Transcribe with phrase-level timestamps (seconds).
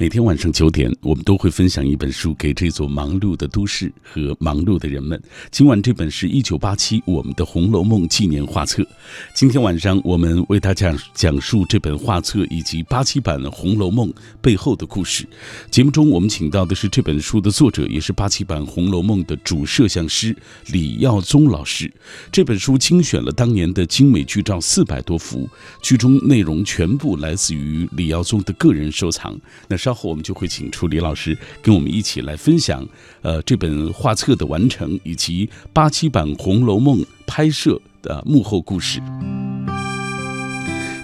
[0.00, 5.20] 每天晚上九点，我们都会分享一本书给这座忙碌的都市和忙碌的人们。
[5.50, 8.86] 今晚这本是一九八七我们的《红楼梦》纪念画册。
[9.34, 14.08] 今天晚上我们为大家讲述这本画册以及八七版《红楼梦》
[14.40, 15.28] 背后的故事。
[15.68, 20.32] 节目中我们请到的是这本书的作者，也是八七版《红楼梦》的主摄像师
[20.68, 21.92] 李耀宗老师。
[22.30, 25.48] 这本书精选了当年的精美剧照四百多幅，
[25.82, 29.36] 剧中内容全部来自于李耀宗的个人收藏。
[29.66, 32.86] 那是稍后我们就会请出李老师跟我们一起来分享，
[33.22, 39.00] 呃，这本画册的完成以及八七版《红楼梦》拍摄的幕后故事。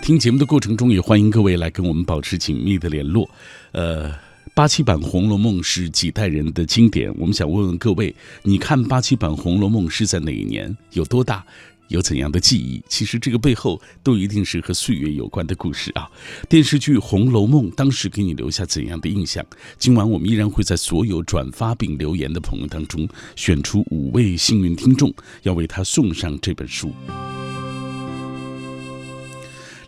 [0.02, 3.26] 听节目的过程中，也欢迎各位来跟我们保持紧密的联络。
[3.72, 4.12] 呃，
[4.52, 10.76] 八七版《红楼梦》是几代人的经典，我们想问问各位，你看八七版《红楼梦》是在哪一年？
[10.92, 11.42] 有多大？
[11.88, 12.82] 有怎样的记忆？
[12.88, 16.10] 其实这个背后都一定是和岁月有关的故事啊！
[16.48, 19.44] 电视剧《红楼梦》当时给你留下怎样的印象？
[19.78, 26.92] 今晚我们依然会在所有转发并留言的朋友当中选出五位幸运听众，要为他送上这本书。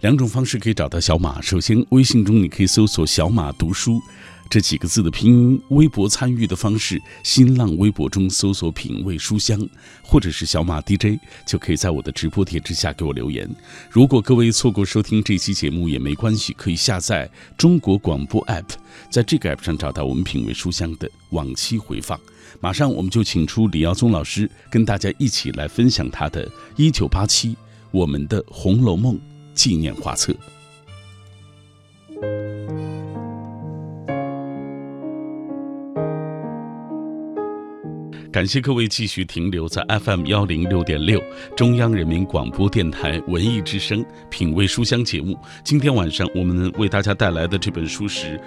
[0.03, 4.01] 两种方式可以找到小马：首先，微信中你可以搜索“小马读书”。
[4.49, 9.61] 这几个字的拼音，微博参与的方式，新浪微博中搜索“品味书香”
[10.03, 13.49] 或者是小马 DJ，就可以在我的直播帖之下给我留言。
[13.91, 18.65] 如果各位错过收听这期节目也没关系，可以下载中国广播 app，
[19.11, 22.19] 在这个 app 上找到我们“品味书香”的往期回放。
[22.61, 27.55] 马上我们就请出李耀宗老师，跟大家一起来分享他的1987
[27.91, 29.15] 我们的《红楼梦》
[29.55, 30.35] 纪念画册。
[38.37, 41.19] 感谢各位继续停留在 FM 幺零六点六
[41.57, 45.35] 中央人民广播电台文艺之声品味书香节目。
[45.65, 48.39] 今天晚上我们为大家带来的这本书是。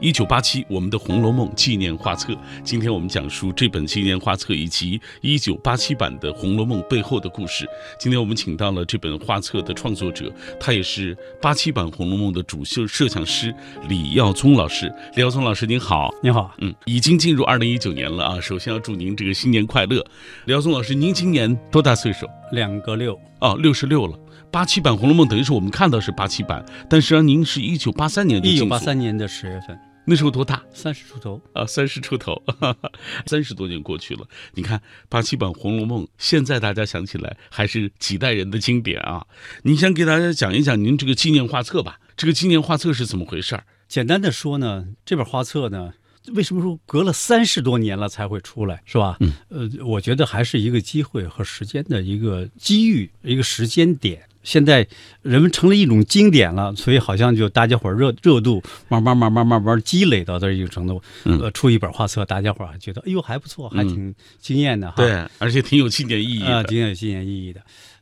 [0.00, 2.36] 一九八七，我们的《红楼梦》纪念画册。
[2.62, 7.66] 今天我们讲述这本纪念画册以及一九八七版的《红楼梦》背后的故事。
[7.98, 13.54] 今天我们请到了这本画册的创作者，他也是八七版《红楼梦》的主摄摄像师
[13.88, 14.92] 李耀宗老师。
[15.14, 18.40] 李耀宗老师您好，您好，嗯，已经进入二零一九年了啊。
[18.40, 20.04] 首先要祝您这个新年快乐。
[20.44, 22.26] 李耀宗老师，您今年多大岁数？
[22.52, 24.18] 两个六哦，六十六了。
[24.54, 30.62] 八七版《红楼梦》等于是我们看到是八七版，但实际上您是一九八三年一九八三年的十月份，那时候多大？
[30.72, 32.40] 三十出头啊，三十出头，
[33.26, 34.24] 三十多年过去了。
[34.52, 39.26] 你看八七版《红楼梦》，现在大家想起来还是几代人的经典啊。
[39.64, 41.98] 你先给大家讲一讲您这个纪念画册吧。
[42.16, 43.58] 这个纪念画册是怎么回事？
[43.88, 45.92] 简单的说呢，这本画册呢，
[46.32, 49.16] 为什么说隔了三十多年了才会出来，是吧？
[49.18, 54.22] 嗯，呃，我觉得还是一个机会和时间的一个机遇，一个时间点。
[54.44, 54.86] 现在
[55.22, 64.96] 人们成了一种经典了，所以好像就大家伙热热度慢慢慢慢慢慢积累到这一个程度，呃，出一本画册，大家伙还觉得哎呦还不错，还挺惊艳的哈。
[64.98, 67.60] 对，而且挺有纪念意义啊，挺有纪念意义的。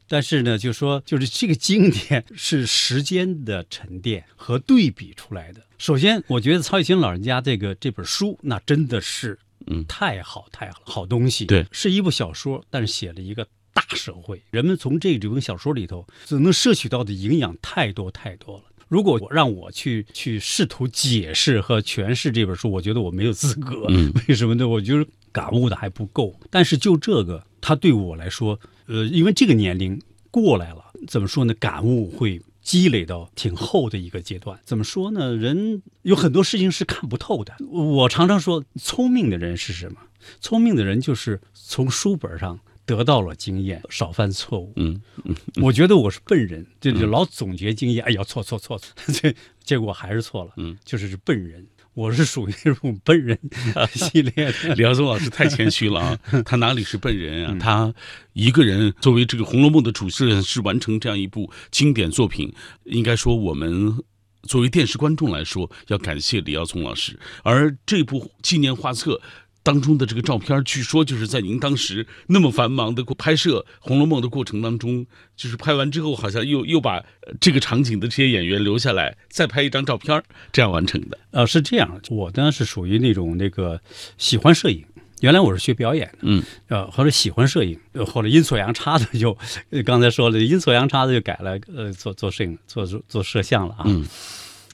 [0.09, 5.61] 但是呢，就说就是这个经典是时间的沉淀和对比出来的。
[5.79, 9.39] 首先，我觉得曹雪芹老人家这个这本书，那真的是
[9.69, 11.47] 嗯太好太好好东西。
[11.47, 13.47] 对，是一部小说，但是写了一个。
[13.93, 18.65] 大社会，人们从这本小说里头所能摄取到的营养太多太多了。
[18.89, 23.87] 如果让我去去试图解释和诠释这本书，我觉得我没有资格。
[24.29, 24.67] 为什么呢？
[24.67, 26.35] 我觉得感悟的还不够。
[26.51, 31.53] 但是就这个，它对我来说，呃，因为这个年龄过来了，怎么说呢？
[31.55, 34.59] 感悟会积累到挺厚的一个阶段。
[34.65, 35.37] 怎么说呢？
[35.37, 37.55] 人有很多事情是看不透的。
[37.71, 40.01] 我常常说，聪明的人是什么？
[40.41, 42.59] 聪明的人就是从书本上。
[42.97, 44.71] 得到了经验，少犯错误。
[44.77, 48.05] 嗯嗯，我觉得我是笨人，就就老总结经验。
[48.05, 48.79] 哎呀，错错错，
[49.15, 50.53] 这结果还是错了。
[50.59, 53.39] 嗯，就是是笨人，我是属于这种笨人
[53.95, 54.75] 系列的。
[54.75, 57.57] 李耀宗老师太谦虚了啊， 他哪里是笨人啊？
[57.59, 57.95] 他
[58.35, 62.53] 一个人作为这个《红楼梦》的主持人，是完成这样一部经典作品。
[62.85, 63.97] 应该说，我们
[64.43, 67.19] 作为电视观众来说，要感谢李耀宗老师。
[67.43, 69.19] 而这部纪念画册。
[69.63, 75.07] 当中的这个照片，据说就是在您当时那么繁忙的拍摄《红楼梦》的过程当中，
[75.37, 77.05] 就是拍完之后，好像又又把
[77.41, 80.21] 这个场景的这些演员留下来，再拍一张照片，
[80.51, 81.17] 这样完成的。
[81.31, 83.81] 呃，是这样，我呢是属于那种那个
[84.19, 84.85] 喜欢摄影，
[85.21, 89.37] 原来我是学表演的，嗯，呃，后来喜欢摄影，后来阴错阳差的就
[89.85, 93.85] 刚才说了，阴错阳差的就改了，呃，做做摄影，做做做摄像了啊。
[93.87, 94.05] 嗯，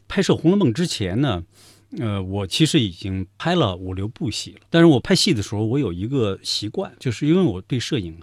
[0.08, 1.43] 拍摄《红楼梦》之前呢。
[1.96, 8.19] 呃，我其实已经拍了五六部戏了，但是我拍戏的时候，我有一个习惯，就是因为我对摄影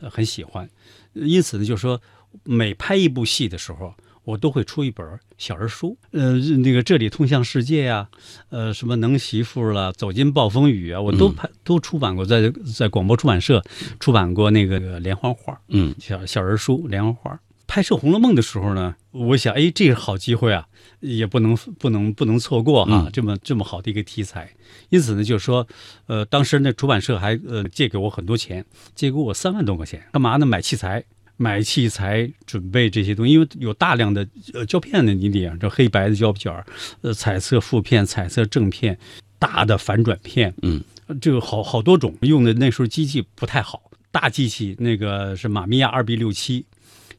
[0.00, 0.68] 呃很喜欢，
[1.12, 2.00] 因此呢，就是说
[2.44, 3.92] 每拍一部戏的时候，
[4.24, 5.06] 我都会出一本
[5.36, 5.96] 小人书。
[6.12, 8.08] 呃，那个这里通向世界呀，
[8.48, 13.62] 呃，什么能媳妇了，走进暴风雨啊，我都拍都出版过，在在广播出版社
[13.98, 17.40] 出版过那个连环画，嗯小小人书连环画。
[17.66, 20.66] 拍摄《红楼梦》的时候呢，我想，哎，这是好机会啊，
[21.00, 24.50] 也不能不能不能错过哈、嗯这么这么好的一个题材。
[24.88, 25.66] 因此呢，就是说，
[26.06, 28.64] 呃，当时那出版社还呃借给我很多钱，
[28.94, 30.46] 借给我三万多块钱，干嘛呢？
[30.46, 31.02] 买器材，
[31.36, 36.64] 买器材，准备这些东西，因为有大量的呃胶片的，你得这黑白的胶卷儿，
[37.02, 38.98] 呃，彩色负片、彩色正片，
[39.38, 46.66] 大的反转片，嗯呃，这个好好多种，用的那时候机器不太好，大机器那个是玛米亚二 B 六七，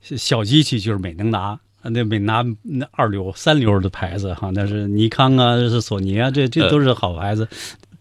[0.02, 1.60] 小机器就是美能达。
[1.84, 7.48] 那没拿那二流、三流的牌子哈，那是尼康啊，是索尼啊，这这都是好牌子。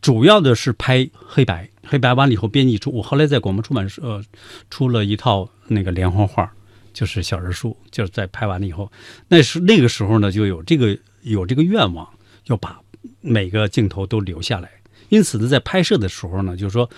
[0.02, 2.90] 主要的是拍黑白，黑白完了以后编辑出。
[2.90, 4.24] 我后来在广播出版社、呃、
[4.70, 6.50] 出了一套那个连环画，
[6.94, 8.90] 就是小人书，就是在拍完了以后，
[9.28, 12.08] 那是那个时候呢就有这个有这个愿望，
[12.46, 12.80] 要把
[13.20, 14.70] 每个镜头都留下来。
[15.10, 16.88] 因此呢，在拍摄的时候呢，就是说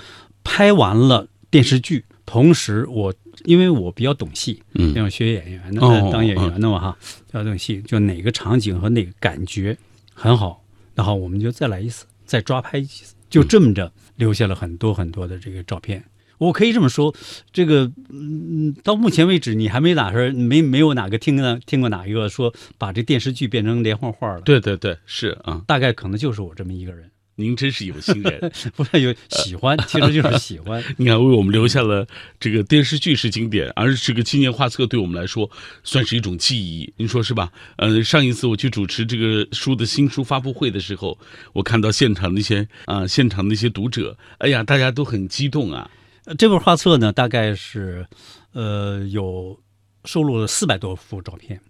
[0.44, 3.12] 拍完了电视剧，同时我
[3.44, 4.92] 因为我比较懂戏，嗯。
[4.94, 5.80] 要学演员的，
[6.10, 6.96] 当演员的嘛哈，
[7.26, 9.76] 比较懂戏，就哪个场景和哪个感觉
[10.14, 16.04] 很好，然后我们就再来一次，再抓拍一次，就这么着留下了很多很多的这个照片。
[16.38, 17.14] 我可以这么说，
[17.52, 27.08] 这个嗯，到目前为止，你还没哪是没没有哪个听呢听过哪一个说把这电视剧变成连环画了，对对对，是啊，大概可能就是我这么一个人，
[27.42, 28.52] 您真是有心人。
[28.76, 30.82] 不是有喜欢，其实就是喜欢。
[30.96, 32.06] 你看，为我们留下了
[32.38, 35.50] 这个电视剧是经典，而这个纪念画册对我们来说
[35.82, 37.52] 算是一种记忆，您说是吧？
[37.76, 41.18] 呃，上一次我去主持这个书的新书发布会的时候，
[41.52, 45.90] 我看到现场那些啊、现场那些读者，哎呀，大家都很激动啊。
[46.24, 48.06] 呃这本画册呢，大概是，
[48.52, 49.58] 呃，有
[50.04, 51.60] 收录了四百多幅照片，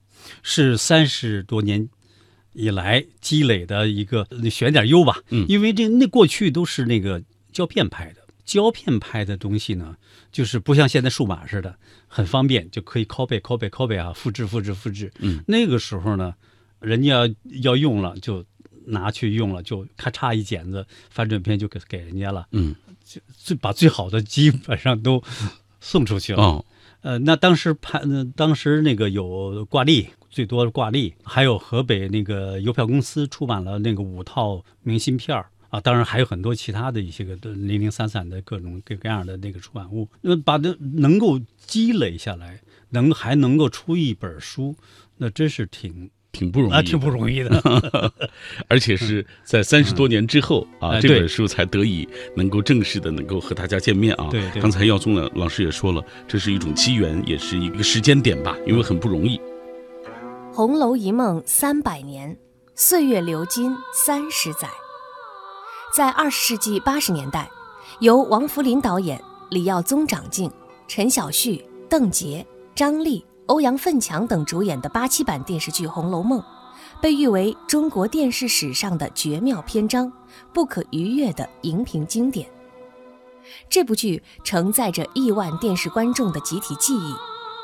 [0.43, 1.89] 是三十多年
[2.53, 5.23] 以来积累的一个你选点优吧。
[5.31, 7.23] 嗯因为这那过去都是那个
[7.53, 9.97] 胶片拍的，胶片拍的东西呢，
[10.31, 11.77] 就是不像现在数码似的，
[12.09, 15.13] 很方便，就可以 copy copy copy 啊，复制复制复制。
[15.19, 16.35] 嗯，那个时候呢，
[16.81, 18.45] 人家要要用了就
[18.87, 22.47] 拿去用了，就咔嚓一剪子翻转片就给给人家了。
[22.53, 22.75] 嗯，
[23.37, 25.23] 最把最好的基本上都
[25.81, 26.43] 送出去了。
[26.43, 26.65] 哦，
[27.03, 42.61] 呃，那当时拍，呃当时那个有挂历，最多的挂历，还有河北那个邮票公司出版了那个五套明信片儿啊，当然还有很多其他的一些个零零散散的各种各各样的那个出版物，那把它能够积累下来，
[42.91, 44.77] 能还能够出一本书，
[45.17, 48.13] 那真是挺挺不容易，啊挺不容易的。
[48.67, 54.29] 而且是在三十多年之后啊，这本书才得以能够正式的能够和大家见面啊。
[54.31, 59.39] 对对刚才耀宗老老师也说了，这是一种机缘，也是一个时间点吧，因为很不容易。
[60.55, 62.31] 《红楼一梦三百年》，
[62.75, 64.69] 岁月流金三十载。
[65.95, 67.51] 在二十世纪八十年代，
[68.01, 70.51] 由王扶林导演、李耀宗掌镜、
[70.89, 72.43] 陈晓旭、邓婕、
[72.75, 76.41] 张丽、欧阳奋强等主演的八七版电视剧《红楼梦》，
[77.01, 80.13] 被誉为中国电视史上的绝妙篇章，
[80.53, 82.49] 不可逾越的荧屏经典。
[83.69, 87.15] 这部剧承载着亿万电视观众的集体记忆。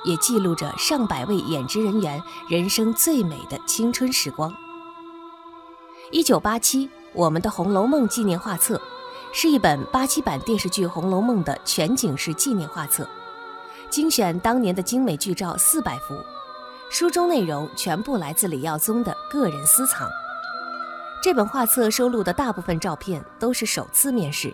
[0.05, 4.55] 也记录着上百位演职人员人生最美的青春时光。
[6.13, 8.81] 一九八七，我们的《红楼梦》纪念画册，
[9.33, 13.07] 是一本八七版电视剧《红楼梦》的全景式纪念画册，
[13.91, 16.15] 精选当年的精美剧照四百幅，
[16.91, 20.09] 书中内容全部来自李耀宗的个人私藏。
[21.23, 24.53] 这本画册收录的大部分照片都是首次面世。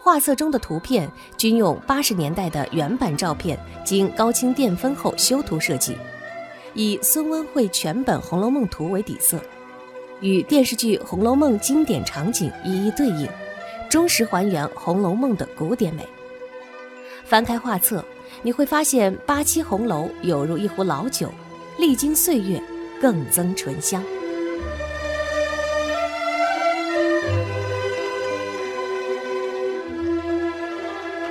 [0.00, 5.96] 画册中的图片均用八十年代的原版照片，经高清电分后修图设计，
[6.74, 9.40] 以孙温慧全本《红楼梦图》为底色，
[10.20, 13.28] 与电视剧《红楼梦》经典场景一一对应，
[13.88, 16.06] 忠实还原《红楼梦》的古典美。
[17.24, 18.02] 翻开画册，
[18.42, 21.32] 你会发现八七红楼有如一壶老酒，
[21.78, 22.62] 历经岁月，
[23.00, 24.02] 更增醇香。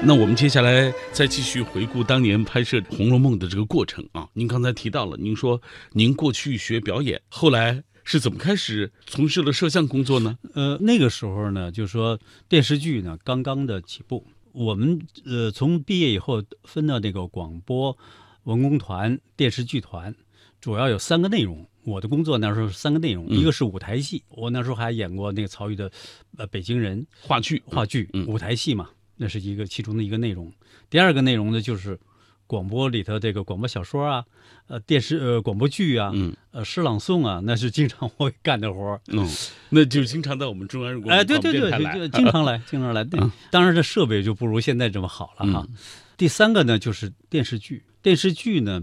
[0.03, 4.27] 那我们接下来再继续回顾当年拍摄《红楼梦》的这个过程啊。
[4.33, 5.61] 您刚才提到了，您说
[5.93, 10.37] 您过去学表演，后来是怎么开始从事了摄像工作呢？
[10.53, 14.25] 呃，那个时候呢，就是说电视剧呢刚刚的起步，
[14.57, 17.95] 我们呃从毕业以后分到这个广播
[18.43, 20.15] 文工团、电视剧团，
[20.59, 21.63] 主要有三个内容。
[21.83, 25.91] 我的工作那时候是三个内容，嗯一个是舞台戏，我那时候还演过那个曹禺的
[26.37, 30.51] 呃《北京人》话剧，话剧、嗯舞台戏嘛，那是一个其中的一个内容。
[30.89, 31.99] 第二个内容呢，就是
[32.47, 34.25] 广播里头这个广播小说啊，
[34.67, 39.01] 呃，电视呃广播剧啊，嗯呃诗朗诵啊，那是经常会干的活儿。
[39.07, 39.27] 嗯，
[39.69, 43.03] 那就经常到我们中央人民哎，广播对对对，就就经常来，经常来。
[43.05, 45.65] 对，当然这设备就不如现在这么好了哈。
[45.69, 45.75] 嗯
[46.17, 47.83] 第三个呢，就是电视剧。
[48.01, 48.81] 电视剧呢，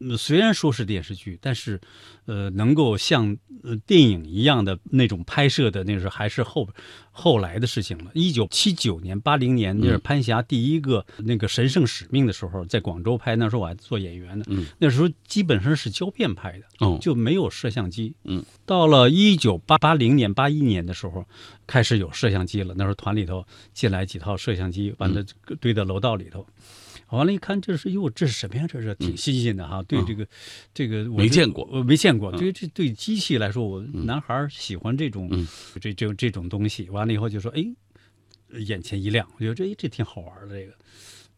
[0.00, 1.80] 嗯虽然说是电视剧，但是，
[2.26, 6.68] 呃，能够像呃电影一样的那种拍摄的，那是还是后
[7.10, 8.10] 后来的事情了。
[8.14, 14.44] 一九七九年、八零年，那是潘霞第一个那个神圣使命的时候，在广州拍，那时候我还做演员呢。
[14.48, 16.86] 嗯，那时候基本上是胶片拍的。
[16.86, 18.14] 哦，就没有摄像机。
[18.22, 21.24] 嗯，到了一九八八零年、八一年的时候，
[21.66, 22.72] 开始有摄像机了。
[22.76, 25.24] 那时候团里头进来几套摄像机，完了
[25.60, 26.46] 堆到楼道里头。
[27.16, 28.66] 完了，一看这是哟，这是什么呀？
[28.66, 29.82] 这是挺新鲜的哈。
[29.84, 30.26] 对这个，
[30.74, 32.30] 这个我没见过我没见过。
[32.32, 35.46] 对这对机器来说，我男孩儿喜欢这种嗯
[35.80, 36.88] 这这这种东西。
[36.90, 37.64] 完了以后就说，哎，
[38.60, 40.72] 眼前一亮，我觉得这哎这挺好玩的这个，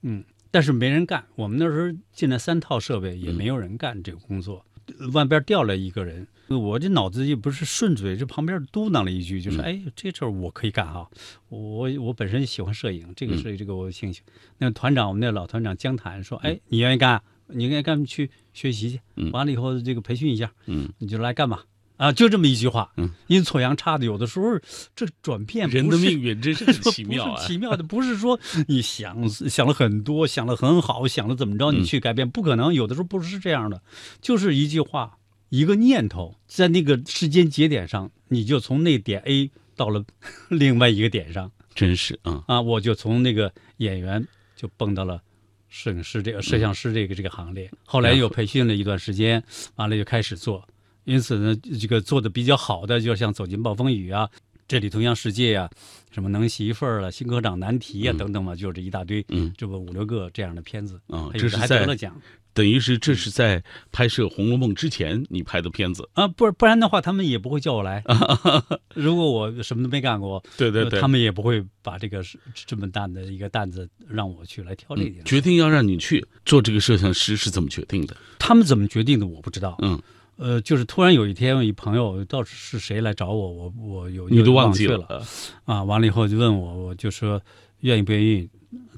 [0.02, 0.24] 嗯。
[0.52, 4.66] 但是没人干，我们那时候进来三套设备，也没有人干这个工作。
[5.12, 11.08] 外边调来一个人，我这脑子也不是顺嘴，这旁边嘟囔了一句，就说：“哎，这事儿我可以干哈，
[11.48, 14.22] 我我本身喜欢摄影，这个是这个我有兴趣。”
[14.58, 17.22] 那团长，我们那老团长江谈说：“哎，你愿意干？
[17.46, 19.00] 你愿意干去学习去，
[19.32, 21.64] 完了以后这个培训一下，嗯，你就来干吧。”
[21.96, 24.58] 啊，就这么一句话，嗯，阴错阳差的，有的时候
[24.96, 32.72] 这转变人的命运真是很 奇妙奇妙的，不是说你想想了很多，想了很好，想了怎么着，你去改变，不可能。
[32.72, 33.82] 有的时候不是这样的，
[34.22, 35.18] 就是一句话，
[35.50, 40.02] 一个念头，在那个时间节点上，你就从那点 A 到了
[40.48, 41.52] 另外一个点上。
[41.74, 44.26] 真是啊，啊，我就从那个演员
[44.56, 45.22] 就蹦到了。
[45.68, 49.40] 摄影师这个摄像师这个这个行列，后来又培训了一段时间，
[49.76, 50.66] 完了就开始做。
[51.04, 54.26] 因此呢，这个做的比较好的，就像《走进暴风雨》啊，
[54.66, 55.70] 《这里同样世界》啊，
[56.10, 62.20] 什么《能媳妇儿》了，《新科长难题》啊等等嘛，就这一大堆，嗯，这不五六个这样的片子嗯还有是在得了奖
[62.52, 68.02] 等于是这是在拍摄《红楼梦》之前你拍的片子，啊，不不然的话，他们也不会叫我来。
[68.94, 75.20] 如果我什么都没干过，对对对呃他，们也不会把这个是这么大的一个担子让我去来挑这件事。
[75.22, 78.16] 嗯决定要让你去做这个摄像师是怎么决定的？
[78.38, 79.76] 他们怎么决定的，我不知道。
[79.80, 80.00] 嗯，
[80.36, 85.24] 呃，就是突然有一天，一朋友到底是谁来找我，我我有你都忘记了，
[85.64, 85.84] 啊。
[85.84, 87.40] 完了以后就问我，我就说
[87.80, 88.48] 愿意不愿意，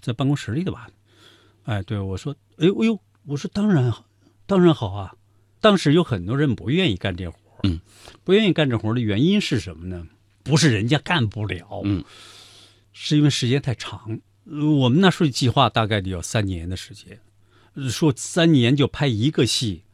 [0.00, 0.88] 在办公室里的吧？
[1.64, 4.04] 哎，对我说，哎呦哎呦，我说当然好，
[4.46, 5.14] 当然好啊。
[5.60, 7.80] 当时有很多人不愿意干这活儿嗯，
[8.24, 10.06] 不愿意干这活儿的原因是什么呢？
[10.42, 12.04] 不是人家干不了，嗯，
[12.92, 14.20] 是因为时间太长。
[14.44, 17.20] 呃我们那时候计划大概得有三年的时间，
[17.74, 19.84] 呃说三年就拍一个戏，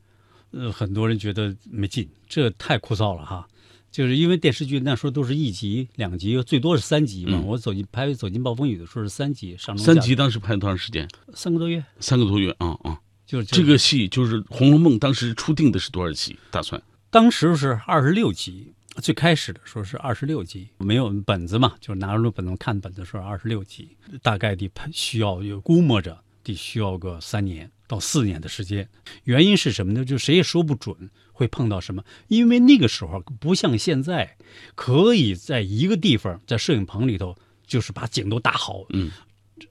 [0.53, 3.47] 呃，很多人觉得没劲，这太枯燥了哈。
[3.91, 7.39] 就是因为电视剧那时候都是一集、两集，最多是三集嘛。
[7.39, 11.07] 嗯我走进拍《走进暴风雨》的时候是三集，上中三集当时拍了多长时间？
[11.35, 12.99] 三个多月，三个多月啊啊！
[13.29, 16.39] 就是这个戏就是《红楼梦》，当时初定的是多少集？
[16.51, 28.89] 打算当时是二十六集，最开始的时候是二十六集，没有本子嘛，就是拿着本子看本子的时候二十六集，大概得需要有估摸着得需要个三年到四年的时间。
[29.25, 30.07] 原因是什么呢？
[30.07, 34.39] 就谁也说不准会碰到什么，因为那个时候不像现在，
[34.75, 39.11] 可以在一个地方在摄影棚里头，就是把景都搭好，嗯，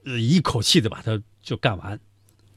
[0.04, 1.98] 呃，一口气的把它就干完。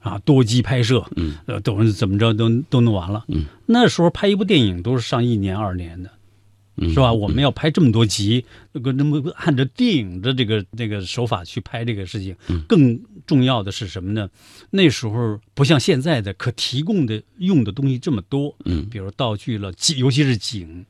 [0.01, 6.11] 啊，多机拍摄，嗯，呃，都怎么着都都弄完了，嗯，那时候拍一部电影都是上一年二年的，
[6.77, 7.13] 嗯是吧？
[7.13, 14.27] 我们要拍这么多集，那个那么按照电影的这个这个手法去拍这个事情，嗯更重要的是什么呢？
[14.71, 20.85] 那时候不像现在的可提供的用的东西这么多，嗯，比如道具了，景，尤其是景，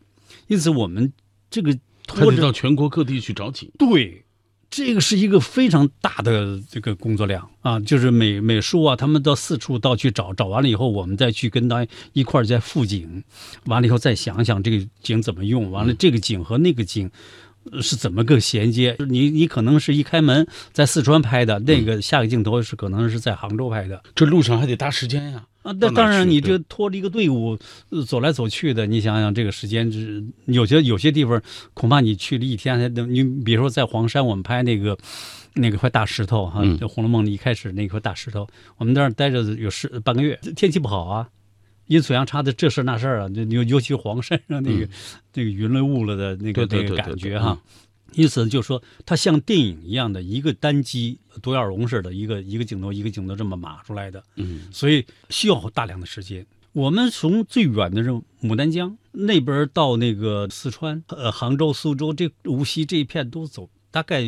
[0.47, 1.11] 因此我们
[1.49, 1.73] 这个
[2.07, 3.69] 他拖着到全国各地去找景。
[3.77, 4.23] 对，
[4.71, 13.21] 这个是一个非常大的这个工作量啊，就是美美术啊，他们到四处到去找，找完了以后，我们再去跟他一块儿再复景，
[13.65, 17.11] 完了以后再想想这个景怎么用，完了这个景和那个景。
[17.71, 18.95] 呃是怎么个衔接？
[19.07, 25.43] 你你可能是一开门在四川拍的，那个下个镜头是可能是在杭州拍的这路上还得搭时间呀。
[25.61, 25.71] 啊。
[25.79, 27.57] 那当然，你这拖着一个队伍
[27.89, 31.39] 呃走来走去的，你想想这个时间，是有些有些地方
[31.73, 33.13] 恐怕你去了一天还等。
[33.13, 34.97] 你比如说在黄山，我们拍那个
[35.53, 41.27] 那个块大石头哈，嗯就《红楼梦》一开始那块大石头，我们在那儿待着有十半个月，天气不好啊，
[41.91, 44.87] 阴错阳差的这事那事儿啊，就尤尤其黄山上那个、
[45.33, 47.61] 那个云了雾了的那个那个感觉哈。
[48.13, 56.45] 因此就说它像电影一样的一个单机独眼龙似的，一个一个镜头一个镜头这么码出来的，嗯所以需要大量的时间。
[56.71, 58.09] 我们从最远的这
[58.41, 64.21] 牡丹江那边到那个四川、呃杭州、苏州这无锡这一片都走大概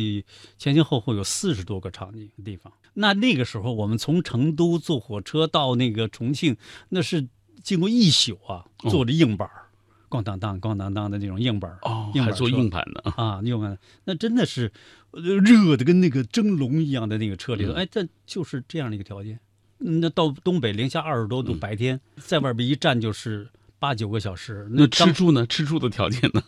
[0.58, 2.70] 前前后后有四十多个场景地方。
[2.92, 6.56] 那那个时候，我们从成都坐火车到那个重庆，
[6.90, 7.26] 那是
[7.64, 9.66] 经过一宿啊，坐着硬板儿，
[10.08, 11.78] 咣当当、咣当当的那种硬板儿
[12.22, 13.10] 还做硬盘呢。
[13.16, 14.70] 啊，硬盘，那真的是
[15.10, 19.40] 呃热的跟那个蒸笼一样的那个车里头，嗯哎，这就是这样的一个条件。
[19.80, 25.44] 嗯那到东北零下二十多度，嗯白天在外边一站就是八九个小时，那吃住呢？
[25.46, 26.42] 吃住的条件呢？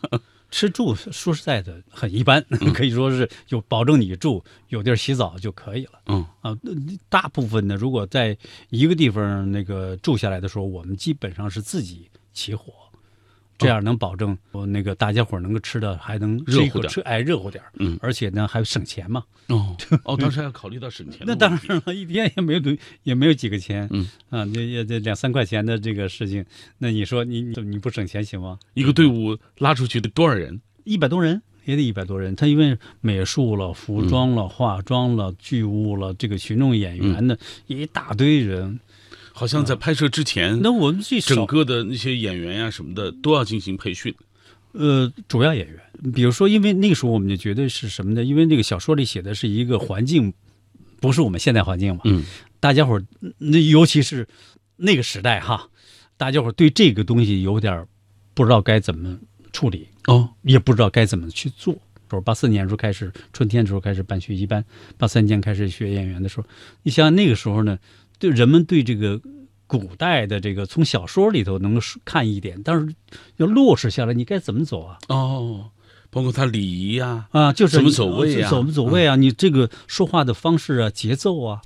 [0.50, 6.56] 吃住说实在的很一般，嗯 可以说是有保证你住，有地儿洗澡就可以了嗯啊。
[6.62, 6.72] 那
[7.08, 8.36] 大部分呢，如果在
[8.70, 12.72] 一个地方那个住下来的时候，我们基本上是自己起火，
[13.58, 19.24] 这样能保证我那个大家伙儿能够吃的还能热乎点哎热乎点儿嗯而且呢还省钱嘛。
[19.48, 21.34] 哦哦，当时还要考虑到省钱那。
[21.36, 26.44] 当然了，一天也没有多也没有几个钱，嗯啊，那也这两三块钱的这个事情，
[26.78, 28.58] 那你说你你你不省钱行吗？
[28.74, 30.60] 一个队伍拉出去得多少人？
[30.82, 32.34] 一百多人，也得一百多人。
[32.34, 38.80] 他因为美术了、服装了、化妆了、剧务了，这个群众演员的、一大堆人。
[39.38, 44.14] 好像在拍摄之前，那我们这整个的那些演员呀、什么的都要进行培训。
[44.72, 45.78] 呃主要演员，
[46.14, 48.24] 比如说，因为那个时候我们就觉得是什么呢？
[48.24, 50.32] 因为那个小说里写的是一个环境，
[51.00, 52.00] 不是我们现代环境嘛。
[52.04, 52.24] 嗯
[52.60, 53.04] 大家伙儿，
[53.36, 54.26] 那尤其是
[54.76, 55.68] 那个时代哈，
[56.16, 57.86] 大家伙儿对这个东西有点儿
[58.32, 59.18] 不知道该怎么
[59.52, 59.86] 处理。
[60.06, 61.74] 哦，也不知道该怎么去做。
[61.74, 64.64] 比如八四年的时候开始，春天的时候开始办学习班，
[64.96, 66.46] 八三年开始学演员的时候，
[66.82, 67.78] 你想想那个时候呢，
[68.18, 69.20] 对人们对这个
[69.66, 72.94] 古代的这个从小说里头能够看一点，但是
[73.36, 74.98] 要落实下来，你该怎么走啊？
[75.08, 75.70] 哦，
[76.08, 79.16] 包括他礼仪呀、啊，就是怎么走位啊走不走位啊？
[79.16, 81.62] 你这个说话的方式啊，节奏啊，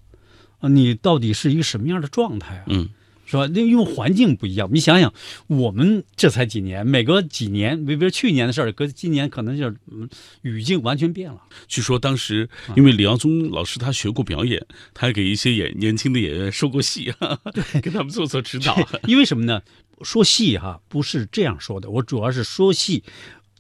[0.61, 2.65] 啊，你到底是一个什么样的状态啊？
[2.67, 2.89] 嗯，
[3.31, 3.47] 是吧？
[3.55, 5.15] 那因为环境不一样，你想想，
[5.47, 10.09] 我们这才几年，每隔几年，比如去年的事儿，隔今年可能就是嗯
[10.43, 11.41] 语境完全变了。
[11.69, 17.15] 据说当时啊因为李耀宗老师他学过表演，他还给一些演年轻的演员说过戏，
[17.55, 18.77] 对，给他们做做指导。
[19.07, 19.63] 因为什么呢？
[20.03, 23.05] 说戏哈，不是这样说的，我主要是说戏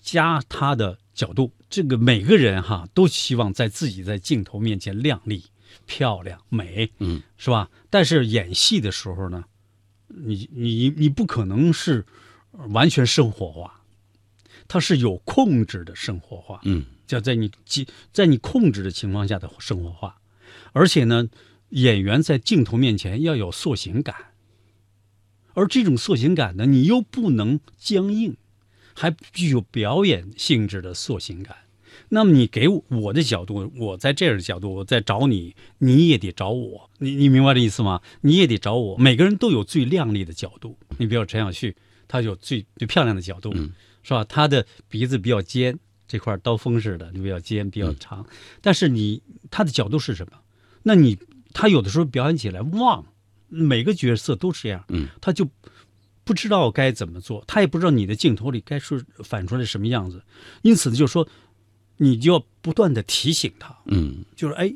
[0.03, 1.53] 加他的角度。
[1.69, 5.45] 这个每个人哈都希望在自己在镜头面前靓丽、
[5.87, 7.69] 漂亮、美，嗯，是吧？
[7.91, 9.45] 但是演戏的时候呢，
[10.14, 12.04] 你你你不可能是
[12.70, 13.82] 完全生活化，
[14.68, 16.60] 它是有控制的生活化。
[16.64, 20.20] 嗯叫在你记在你控制的情况下的生活化，
[20.73, 21.28] 而且呢，
[21.70, 24.14] 演员在镜头面前要有塑形感，
[25.54, 28.36] 而这种塑形感呢，你又不能僵硬，
[28.94, 31.56] 还具有表演性质的塑形感。
[32.10, 38.02] 那么你给我的角度，我在这样的角度，我在找你，你也得找我，你你明白这意思吗？
[38.20, 38.96] 你也得找我。
[38.99, 41.75] 每个人都有最亮丽的角度，你比如陈小旭，
[42.06, 44.25] 他有最最漂亮的角度，嗯是吧？
[44.25, 48.26] 他的鼻子比较尖，这块刀锋似的，比较尖，比较长。
[48.60, 50.32] 但是你他的角度是什么？
[50.82, 51.18] 那你
[51.52, 53.04] 他有的时候表演起来忘，
[53.49, 55.46] 每个角色都是这样，嗯，他就
[56.25, 60.23] 不知道该怎么做，他也不知道你的镜头里该是反出来什么样子。
[60.62, 61.28] 因此呢，就是说，
[62.02, 64.25] 你就要不断的提醒他，嗯。
[64.34, 64.73] 就是哎，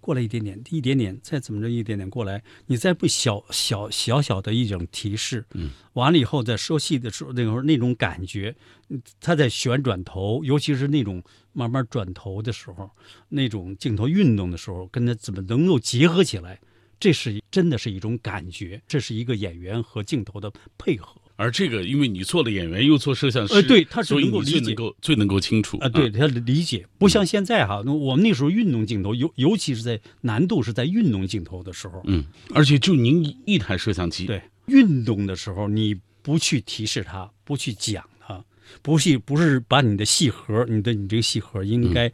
[0.00, 8.56] 过来一点点，一点点，再怎么着一点点过来，你再不小小小小的一种提示，嗯，完了以后在说戏的时候，那会儿那种感觉，
[8.88, 12.90] 嗯他在旋转头，尤其是那种慢慢转头的时候，
[13.28, 16.60] 那种镜头运动的时候，跟他怎么能够结合起来，
[16.98, 21.20] 这是真的是一种感觉，这是一个演员和镜头的配合。
[21.36, 26.86] 而这个，因为你做了演员，又做摄像师，呃对他是所以能够理解你最能够最能够清楚啊，对，他理解。
[26.98, 38.44] 不像现在哈，那我们那时候运动镜头，尤尤其是在难度是在运动镜头的时候，嗯，而且就您一一台摄像机，对，运动的时候你不去提示他，不去讲他，
[38.80, 42.10] 不去不是把你的戏核，你的你这个戏核应该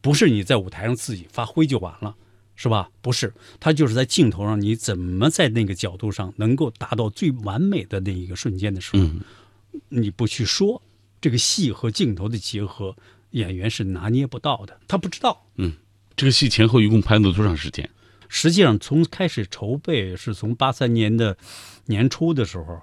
[0.00, 2.14] 不是你在舞台上自己发挥就完了。
[2.62, 2.90] 是吧？
[3.00, 9.22] 不是，他就是在镜头上，你怎么在那个角度上能够达到最完美的那一个瞬间的时候，嗯
[9.88, 10.82] 你不去说
[11.22, 12.94] 这个戏和镜头的结合，
[13.30, 15.46] 演员是拿捏不到的，他不知道。
[15.56, 15.72] 嗯
[16.14, 17.88] 这个戏前后一共拍了多长时间？
[18.28, 21.38] 实际上，从开始筹备是从八三年的
[21.86, 22.82] 年初的时候，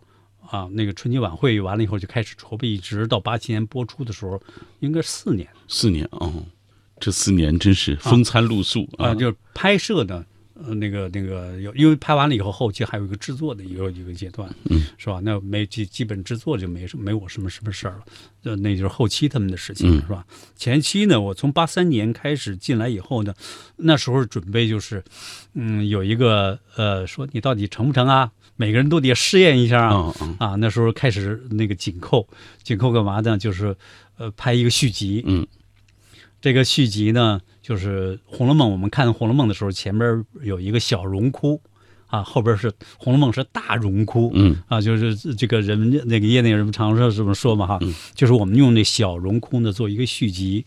[0.49, 4.41] 啊，那个春节晚会完了以后就开始筹备，一直到八七年播出的时候，
[4.79, 6.43] 应该四年四年哦，
[6.99, 9.13] 这四年真是风餐露宿啊。
[9.15, 15.19] 就是拍摄呢，呃，那个那个有，因为拍完了以后，后期还有一个制作的一个一个阶段，嗯，是吧？
[15.23, 18.03] 那没基基本制作就没什没我什么什么事儿了，
[18.43, 20.25] 呃，那就是后期他们的事情，嗯是吧？
[20.55, 23.33] 前期呢，我从八三年开始进来以后呢，
[23.75, 25.03] 那时候准备就是，
[25.53, 28.31] 嗯，有一个呃，说你到底成不成啊？
[28.59, 30.11] 每个人都得试验一下啊。
[30.39, 32.27] 啊，那时候开始那个紧扣，
[32.63, 33.37] 紧扣干嘛呢？
[33.37, 33.75] 就是
[34.17, 35.23] 呃，拍一个续集。
[35.27, 35.45] 嗯，
[36.39, 38.69] 这个续集呢，就是《红楼梦》。
[38.71, 41.59] 我们看《红楼梦》的时候，前边有一个小荣窟，
[42.05, 47.79] 啊，后边是《红楼梦》是大荣窟，嗯啊，就是这个人们那个业内人们常说这么说嘛哈，
[48.13, 50.65] 就是我们用那小荣窟呢做一个续集，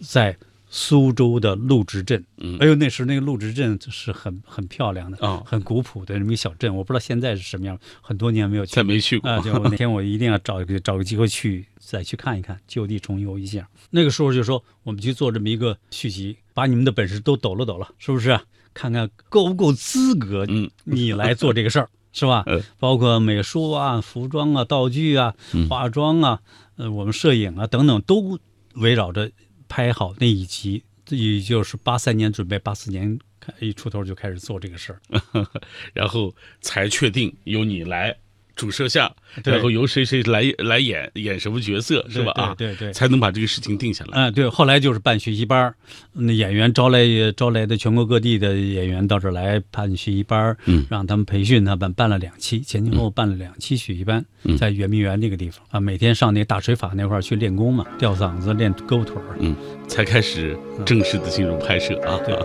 [0.00, 0.36] 在
[0.70, 2.56] 苏州的陆直镇，嗯。
[2.58, 8.74] 哎呦，那时那个陆直镇是很很漂亮的，哦很古朴的这么一个小镇，我不知道现在是什么样，很多年没有去。
[8.76, 9.30] 再没去过。
[9.30, 13.68] 啊，就 哪天我一定要找个找个机会去再去看一看，就地重游一下。
[13.90, 18.38] 那个时候就说我们去做这么一个续集，把你们的本事都抖了抖了，是不是？
[18.74, 20.70] 看看够不够资格，嗯。
[20.84, 22.44] 你来做这个事儿，是吧？
[22.46, 22.62] 呃？
[22.78, 25.34] 包括美术啊、服装啊、道具啊、
[25.68, 26.40] 化妆啊，
[26.76, 28.38] 呃，我们摄影啊等等，都
[28.74, 29.30] 围绕着
[29.68, 30.82] 拍好那一集。
[31.10, 33.18] 也就是八三年准备，八四年
[33.60, 35.00] 一出头就开始做这个事儿。
[35.94, 38.14] 然后才确定由你来
[38.58, 39.10] 主摄像，
[39.44, 42.32] 然后由谁谁来来演演什么角色，是吧？
[42.32, 44.10] 啊，对对对才能把这个事情定下来。
[44.14, 45.74] 嗯，对，后来就是办学习班儿，
[46.12, 47.00] 那演员招来
[47.36, 59.36] 招来的全国各地的演员到这儿来办学习班儿，嗯让他们培训他们，办了两期，前前后后办了两期学习班，嗯在圆明园那个地方啊，每天上那大水法那块儿去练功嘛，吊嗓子、练胳膊腿儿。
[59.38, 59.54] 嗯，
[59.86, 62.18] 才开始正式的进入拍摄啊。
[62.26, 62.36] 对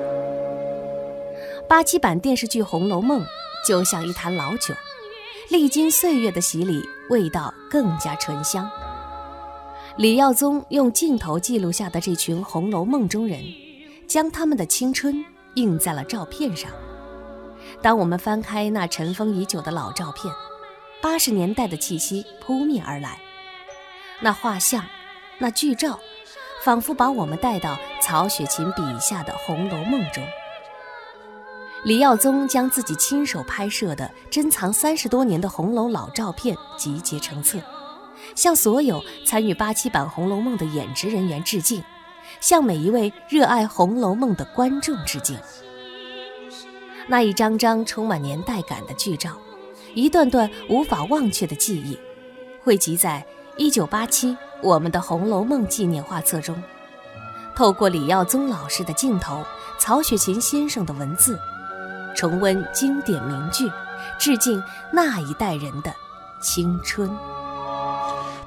[1.68, 3.22] 八七版电视剧《红楼梦》
[3.68, 4.76] 就像一坛老酒，
[5.54, 8.68] 历经岁月的洗礼，味道更加醇香。
[9.98, 13.40] 李耀宗用镜头记录下的这群《红楼梦》中人，
[14.08, 16.72] 将他们的青春印在了照片上。
[17.84, 20.34] 当我们翻开那尘封已久的老照片，
[21.04, 23.20] 八十年代的气息扑面而来。
[24.22, 24.84] 那画像，
[25.38, 26.00] 那剧照，
[26.64, 30.24] 仿佛把我们带到曹雪芹笔下的《红楼梦》中。
[31.84, 37.60] 李耀宗将自己亲手拍摄的珍藏三十多年的红楼老照片集结成册，
[38.36, 41.84] 向所有参与八七版《红楼梦》的演职人员致敬，
[42.40, 45.38] 向每一位热爱《红楼梦》的观众致敬。
[47.10, 49.32] 那一张张充满年代感的剧照，
[49.94, 52.00] 一段段无法忘却的记忆，
[52.64, 53.26] 汇集在
[53.58, 56.56] 一九八七我们的《红楼梦》纪念画册中。
[57.58, 59.44] 透过李耀宗老师的镜头，
[59.78, 61.38] 曹雪芹先生的文字。
[62.16, 63.70] 重温经典名句，
[64.20, 65.94] 致敬那一代人的
[66.42, 67.10] 青春。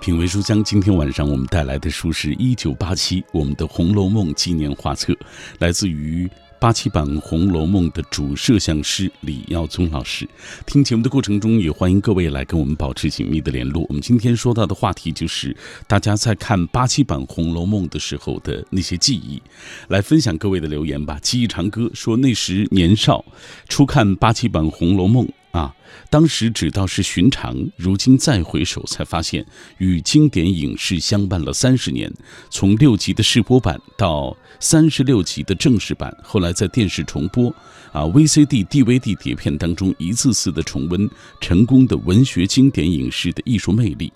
[0.00, 5.12] 品味书香，今天晚上我们带来的书是一九八七我们的《红楼梦》纪念画册，
[5.58, 10.26] 来自于八七版《红楼梦》的主摄像师李耀宗老师。
[10.64, 13.84] 听节目的过程中，也欢迎各位来跟我们保持紧密的联络。
[13.88, 15.54] 我们今天说到的话题就是
[15.86, 19.42] 大家在看八七版《红楼梦》的时候的那些记忆，
[19.88, 21.18] 来分享各位的留言吧。
[21.20, 23.24] 记忆长歌说那时年少，
[23.68, 25.26] 初看八七版《红楼梦》。
[25.56, 25.74] 啊，
[26.10, 29.44] 当时只道是寻常，如今再回首，才发现
[29.78, 32.12] 与经典影视相伴了三十年。
[32.50, 37.48] 从六集的试播版到三十六集的正式版，后来在电视重播、
[37.90, 41.08] 啊 VCD、DVD 碟片当中一次次的重温
[41.40, 44.12] 成功的文学经典影视的艺术魅力，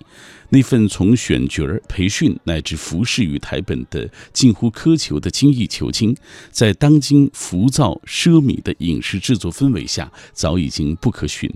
[0.49, 6.15] 那份从选角、培训乃至服饰与台本的近乎苛求的精益求精，
[6.51, 11.49] 在当今浮躁奢靡的影视制作氛围下，早已经不可群。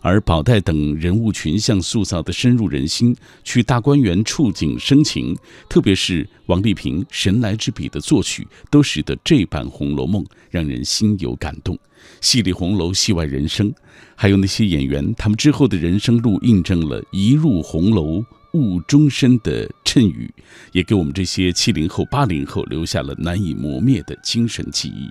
[0.00, 3.14] 而宝黛等人物群像塑造的深入人心，
[3.44, 5.36] 去大观园触景生情，
[5.68, 11.78] 特别是王丽萍神来之笔的作曲，都使得这版《红楼梦》让人心有感动。
[12.20, 13.72] 戏里红楼，戏外人生，
[14.16, 20.32] 还有那些演员，他们之后的人生路印证了“一入红楼误终身”的谶语，
[20.72, 25.08] 也给我们这些七零后、八零后留下了难以磨灭的精神记忆。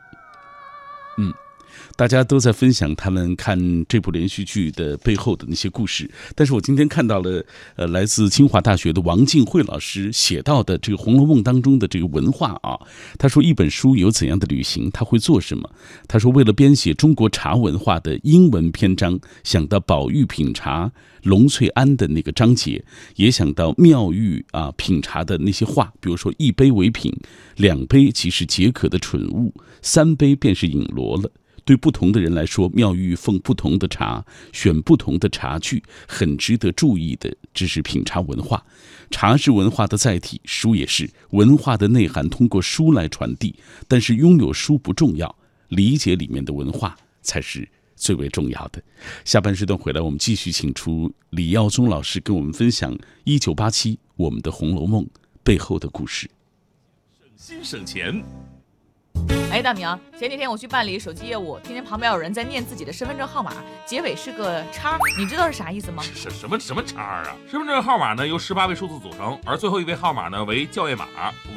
[1.20, 1.34] 嗯。
[2.00, 3.60] 大家都在分享他们看
[3.90, 12.80] 这部连续剧的背后的那些故事，但是我今天看到了，呃，来自清华大学的王静慧老师写到的这个《红楼梦》当中的这个文化啊。
[13.18, 15.70] 他说，一本书有怎样的旅行，他会做什么？
[16.08, 20.90] 他说，为了编写中国茶文化的英文篇章，想到宝玉品茶
[21.24, 22.82] 龙翠庵的那个章节，
[23.18, 27.14] 也想到妙玉啊品茶的那些话，比如说一杯为品，
[27.58, 31.30] 两杯即是解渴的蠢物，三杯便是饮罗了。
[31.70, 38.66] 对不同的人来说，妙玉奉不同的茶，选不同的茶具，很值得注意的，这是品茶文化。
[39.12, 43.54] 茶是文化的载体，书也是文化的内涵，通过书来传递。
[43.88, 45.36] 但是拥有书不重要，
[45.68, 48.82] 理解里面的文化才是最为重要的。
[49.24, 55.04] 下半时段回来，我们继续请出李耀宗老师跟我们分享一九八七我们的《红楼梦》
[55.44, 56.28] 背后的故事。
[57.22, 58.59] 省心省钱。
[59.52, 63.52] 哎，大明，前几天我去办理手机业务，听见旁边有人在念自己的身份证号码，
[63.84, 66.04] 结尾是个叉，你知道是啥意思吗？
[66.04, 67.36] 什什么什么叉啊？
[67.50, 71.08] 身份证号码呢由十八位数字组成，而最后一位号码呢为校验码，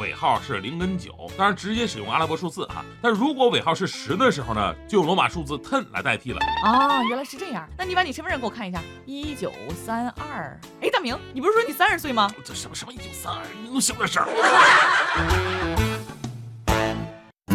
[0.00, 2.82] 尾号是零跟九，当然直接使用阿拉伯数字啊。
[3.02, 6.38] 但如果尾号是十的时候呢，就用罗马数字 ten 来代替了。
[6.64, 7.68] 哦，原来是这样。
[7.76, 9.52] 那你把你身份证给我看一下，一九
[9.84, 10.58] 三二。
[10.80, 12.30] 哎，大明，你不是说你三十岁吗？
[12.42, 13.42] 这什么什么一九三二？
[13.62, 14.26] 你能小点声？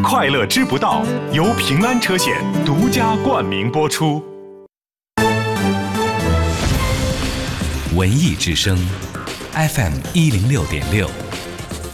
[0.04, 2.34] 快乐知不道由平安车险
[2.66, 4.24] 独家冠名播出。
[7.96, 8.78] 文艺之声
[9.54, 11.10] ，FM 一零六点六，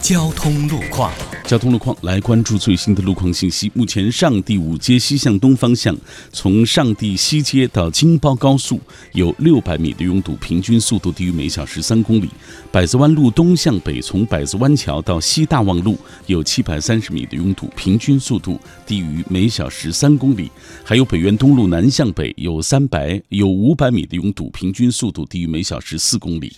[0.00, 1.12] 交通路况。
[1.54, 3.70] 交通路况来关注最新的路况信息。
[3.76, 5.96] 目前上地五街西向东方向，
[6.32, 8.80] 从上地西街到京包高速
[9.12, 12.28] 有六百米的拥堵，平均速度低于每小时三公里。
[12.72, 20.50] 百子湾路东向北，从百子湾桥到西大望路有七百三十米的拥堵，平均速度低于每小时三公里。
[20.82, 26.52] 还有北苑东路南向北有三百有五百米的拥堵，平均速度低于每小时四公里。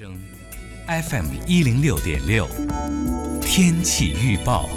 [0.89, 2.49] FM 一零六点六，
[3.43, 4.71] 天气预报。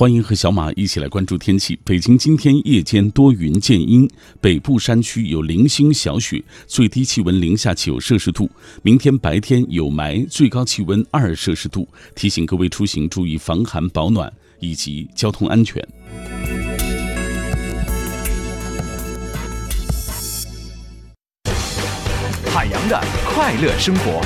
[0.00, 1.78] 欢迎和小马一起来关注天气。
[1.84, 4.10] 北京今天夜间多云见阴，
[4.40, 8.50] 北部山区有零星小雪，最低气温零下九摄氏度。
[8.80, 11.86] 明天白天有霾，最高气温二摄氏度。
[12.16, 15.86] 提醒各位出行注意防寒保暖以及交通安全。
[22.46, 22.98] 海洋的
[23.34, 24.22] 快乐生活。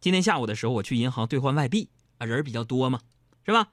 [0.00, 3.00] 今天下午的时候，我去银行兑换外币啊，人比较多嘛，
[3.44, 3.68] 是吧？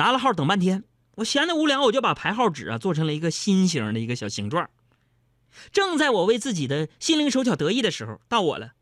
[0.00, 0.82] 拿了号等半天，
[1.16, 4.70] 我闲得无聊，我就把排号纸啊做成了一个心形的一个小形状。
[5.72, 8.72] 正在我为自己的心灵手巧得意的时候，到我了，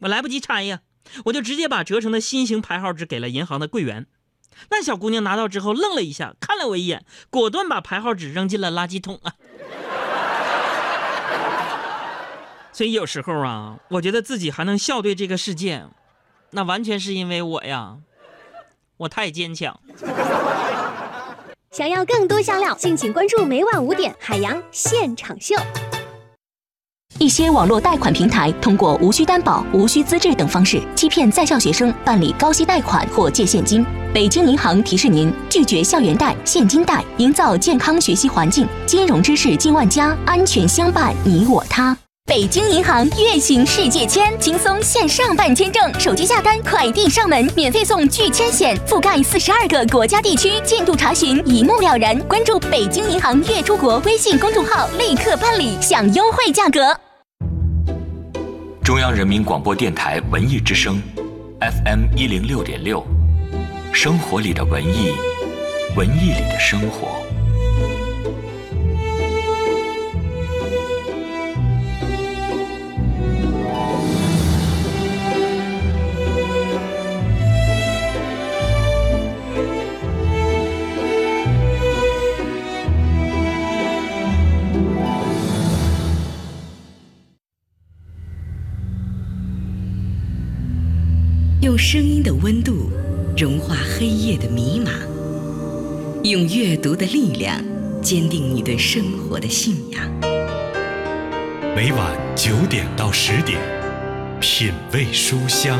[0.00, 0.80] 我来不及拆呀，
[1.26, 4.06] 我就直接把折成的心形排号纸给了银行的柜员。
[4.70, 9.34] 那小姑娘拿到之后愣了一下，看了我一眼，果断把排号纸扔进了垃圾桶啊。
[12.72, 15.84] 所以有时候啊，我觉得自己还能笑对这个世界，
[16.52, 17.98] 那完全是因为我呀，
[19.02, 19.76] 我太坚强。
[21.72, 25.56] 想要更多香料，敬请关注每晚五点海洋现场秀。
[27.18, 33.84] 一些网络贷款平台通过无需担保、无需资质等方式欺骗在校学生办理高息贷款或借现金。
[34.14, 38.68] 北京银行提示您：拒绝校园贷、现金贷，营造健康学习环境。
[38.86, 41.96] 金融知识进万家，安全相伴你我他。
[42.26, 52.16] 北京银行月行世界签，轻松线上办签证，手机下单，快递上门，免费送拒签险，覆盖四十二个国家地区，进度查询一目了然。
[52.20, 56.96] 关注北京银行月出国微信公众号，立刻办理，享优惠价格。
[58.84, 61.02] 中央人民广播电台文艺之声
[61.60, 63.04] ，FM 一零六点六，
[63.92, 65.12] 生活里的文艺，
[65.96, 67.21] 文艺里的生活。
[92.42, 92.90] 温度
[93.38, 94.90] 融化黑夜的迷茫，
[96.24, 97.56] 用阅读的力量
[98.02, 100.02] 坚定你对生活的信仰。
[101.76, 103.60] 每晚九点到十点，
[104.40, 105.78] 品味书香，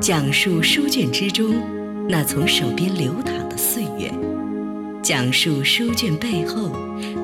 [0.00, 1.54] 讲述书卷之中
[2.08, 4.12] 那从手边流淌的岁月，
[5.04, 6.76] 讲述书卷背后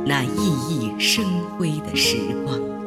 [0.07, 1.25] 那熠熠生
[1.59, 2.80] 辉的时光。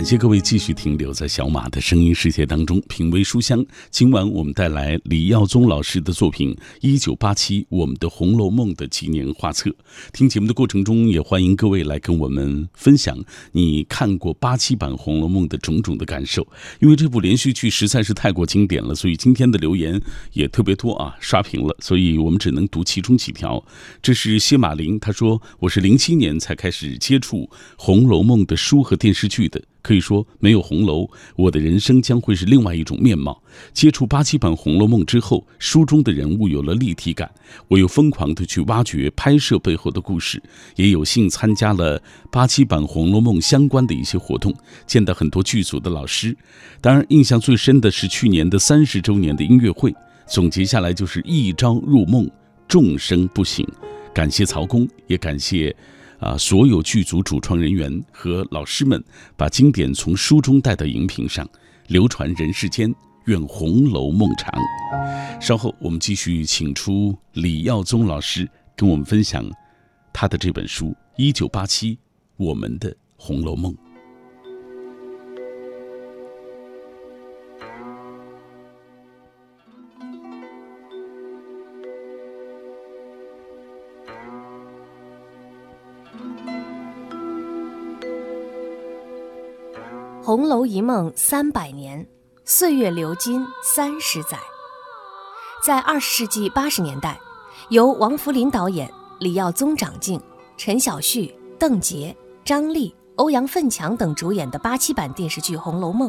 [0.00, 3.62] 感谢各位继续停留在小马的声音世界当中，品味书香。
[3.90, 9.70] 今晚我们带来李耀宗老师的作品《一九八七我们的红楼梦》的纪念画册。
[10.14, 13.14] 听节目的过程中，也欢迎各位来跟我们分享
[13.52, 16.48] 你看过八七版《红楼梦》的种种的感受。
[16.80, 20.00] 因为这部连续剧实在是太过经典了，所以今天的留言
[20.32, 23.62] 也特别多啊，刷屏了，所以我们只能读其中几条。
[24.00, 27.36] 这是谢马林，他说：“我是零七年才开始接触
[27.76, 33.42] 《红楼梦》的书和电视剧的。”可以说，没有红楼，我的人生将会是另外一种面貌。
[33.72, 37.30] 接触八七版《红楼梦》之后，书中的人物有了立体感，
[37.68, 40.42] 我又疯狂地去挖掘拍摄背后的故事，
[40.76, 44.54] 也有幸参加了八七版《红楼梦》相关的一些活动，
[44.86, 46.36] 见到很多剧组的老师。
[46.80, 49.94] 当然，印象最深的是去年的三十周年的音乐会。
[50.28, 52.30] 总结下来就是一朝入梦，
[52.68, 53.66] 众生不醒。
[54.14, 55.74] 感谢曹公，也感谢。
[56.20, 59.02] 啊，所有剧组主创人员和老师们
[59.36, 61.48] 把经典从书中带到荧屏上，
[61.88, 62.94] 流传人世间。
[63.26, 64.50] 愿红楼梦长。
[65.40, 69.44] 稍后我们继续请出李耀宗老师跟我们分享
[70.12, 71.98] 他的这本书《一九八七
[72.38, 73.72] 我们的红楼梦》。
[90.30, 92.06] 红楼一梦三百年，
[92.44, 94.38] 岁月流金三十载。
[95.60, 97.18] 在二十世纪八十年代，
[97.70, 98.88] 由王福林导演、
[99.18, 100.22] 李耀宗长镜、
[100.56, 102.14] 陈晓旭、邓婕、
[102.44, 106.08] 张丽、欧阳奋强等主演的八七版电视剧《红楼梦》，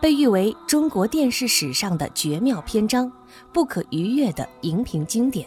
[0.00, 3.12] 被誉为中国电视史上的绝妙篇章、
[3.52, 5.46] 不可逾越的荧屏经典。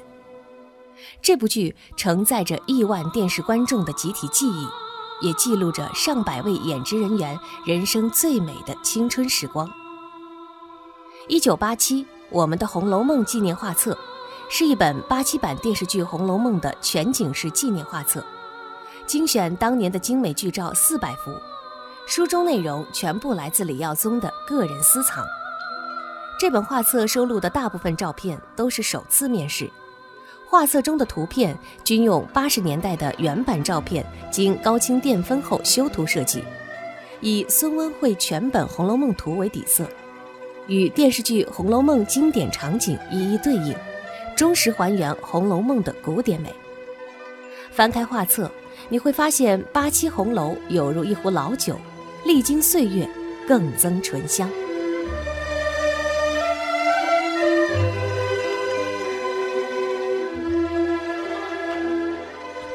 [1.19, 4.67] 这部剧承载着亿万电视观众的集体记忆。
[5.21, 9.69] 也记录着上百位演职人员人生最美的青春时光。
[11.27, 13.97] 一九八七，我们的《红楼梦》纪念画册，
[14.49, 18.23] 是一本八七版电视剧《红楼梦》的全景式纪念画册，
[19.05, 21.31] 精选当年的精美剧照四百幅，
[22.05, 25.25] 书中内容全部来自李耀宗的个人私藏。
[26.37, 29.71] 这本画册收录的大部分照片都是首次面世。
[30.53, 36.43] 画册中的图片均用八十年代的原版照片，经高清电分后修图设计，
[37.21, 39.83] 以孙温绘全本《红楼梦图》为底色，
[40.67, 43.75] 与电视剧《红楼梦》经典场景一一对应，
[44.35, 46.53] 忠实还原《红楼梦》的古典美。
[47.71, 48.51] 翻开画册，
[48.89, 51.75] 你会发现八七红楼有如一壶老酒，
[52.27, 53.09] 历经岁月，
[53.47, 54.47] 更增醇香。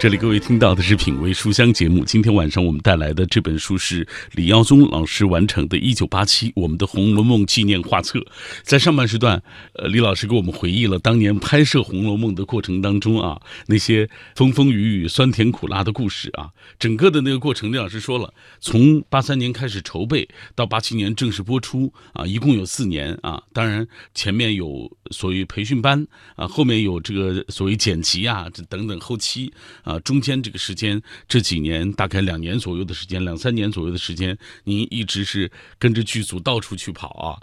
[0.01, 2.05] 这里各位听到的是《品味书香》节目。
[2.05, 8.21] 今天晚上我们带来的这本书是李耀宗老师完成的《一九八七我们的红楼梦纪念画册》。
[8.63, 16.51] 在上半时段，呃，李老师给我们回忆了当年拍摄《红楼梦》的过程当中啊，那些风风雨雨、酸甜苦辣的故事啊。
[16.79, 23.43] 整个的那个过程，李老师说了，从八三年开始筹备到八七年正式播出啊，一共有四年啊。
[23.53, 23.85] 当然
[24.15, 26.07] 前面有所谓培训班
[26.37, 29.53] 啊，后面有这个所谓剪辑啊，这等等后期。
[29.89, 37.41] 啊，中间这个时间，这几年大概两年左右的时间，两三年左右的时间，您一直是跟着剧组到处去跑啊，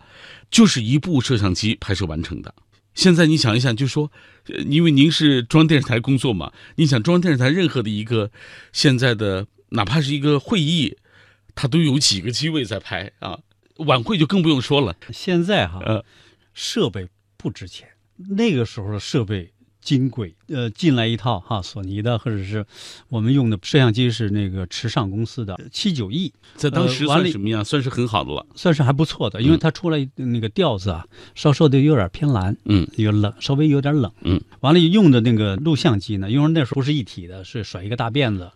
[0.51, 2.53] 就是一部摄像机拍摄完成的。
[2.93, 4.11] 现在你想一想，就说，
[4.67, 8.29] 因为您是中央电视台工作嘛，你想中央电视台任何的一个
[8.71, 10.95] 现在的，哪怕是一个会议，
[11.55, 13.39] 它都有几个机位在拍啊，
[13.77, 14.95] 晚会就更不用说了。
[15.11, 16.05] 现在哈，呃，
[16.53, 17.89] 设备不值钱，
[18.37, 19.51] 那个时候的设备。
[19.85, 22.65] 金贵，呃，进来一套哈，索尼的，或者是
[23.07, 27.63] 我们用的摄像机是那个池上公司的七九 E，在当时算什么样？
[27.63, 38.49] 算是很好的了，算是还不错的，因为它出来那个调子啊，稍稍的有点偏蓝，嗯，有冷，稍微有点冷，嗯，完了用的那个录像机呢，因为那时候不是一体的，是甩一个大辫子，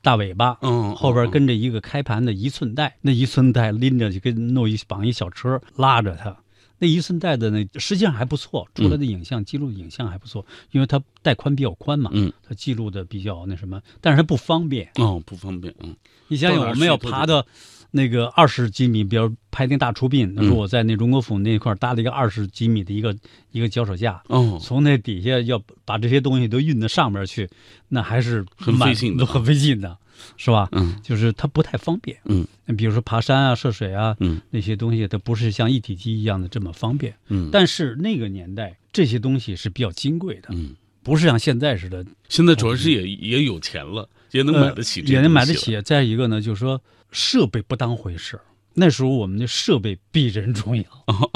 [0.00, 6.36] 大尾巴，嗯，后边跟着一个开盘的一寸带，那一寸带拎着就跟弄一绑一小车拉着它。
[6.78, 15.96] 那一寸带的那实际上还不错，出来的影像记录影像还不错，因为它带宽比较宽嘛，嗯，它记录的比较那什么，但是它不方便哦，不方便，嗯，
[16.28, 17.44] 你想想我们要爬到
[17.90, 23.16] 那个二十几米，比如拍那大出殡，那时候我在那荣国府那块搭了一个二十几米的一个
[23.50, 27.48] 一个脚手架，哦，从那底下要把这些东西都运到上面去，
[27.88, 29.96] 那还是很费劲的，很费劲的。
[30.36, 30.68] 是吧？
[30.72, 32.18] 嗯，就是它不太方便。
[32.24, 37.14] 嗯，比如说爬山啊、涉水啊，嗯，那些东西它不是像一体机一样的这么方便。
[37.28, 40.48] 嗯，但是那个年代这些东西是比较金贵的。
[40.50, 42.04] 嗯，不是像现在似的。
[42.28, 45.80] 现在主要是也也有钱了，也能买得起，也能买得起。
[45.82, 48.38] 再一个呢，就是说设备不当回事
[48.74, 50.84] 那时候我们的设备比人重要，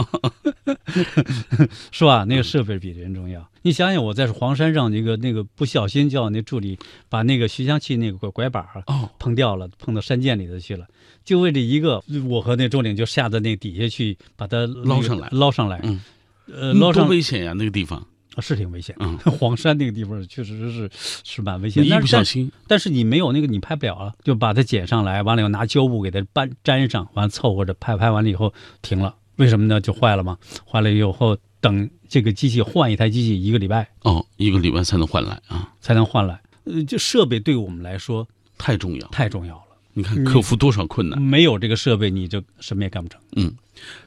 [1.91, 2.25] 是吧？
[2.25, 3.49] 那个设备比人重要。
[3.63, 10.87] 你想想，我在黄山上那个那个不小心叫那助理把那个徐香器那个拐拐板哦碰掉了，碰到山涧里头去了，
[11.25, 15.81] 就为这一个，我和那周领就下到那底下去把它捞上来，捞上来。
[15.83, 16.01] 嗯，
[16.47, 18.05] 呃，捞上多危险呀，那个地方。
[18.35, 18.97] 啊，是挺危险。
[18.99, 20.91] 嗯， 黄山那个地方确实是
[21.23, 21.85] 是蛮危险。
[21.85, 29.15] 一不小心，但是你没有那个，你拍不了啊，就把它捡上来，完了以后拿胶布给它粘粘上，完了凑合着拍拍完了以后停了。
[29.43, 29.81] 为什么呢？
[29.81, 30.39] 就坏了嘛。
[30.65, 33.89] 坏了以后等这个机器换一台机器一个礼拜。
[34.03, 36.41] 哦，一个礼拜才能换来啊，才能换来。
[36.65, 38.27] 呃，这设备对我们来说
[38.57, 39.63] 太重要，太重要了。
[39.95, 41.21] 你看克服多少困难？
[41.21, 43.21] 没有这个设备，你就什么也干不成。
[43.37, 43.53] 嗯，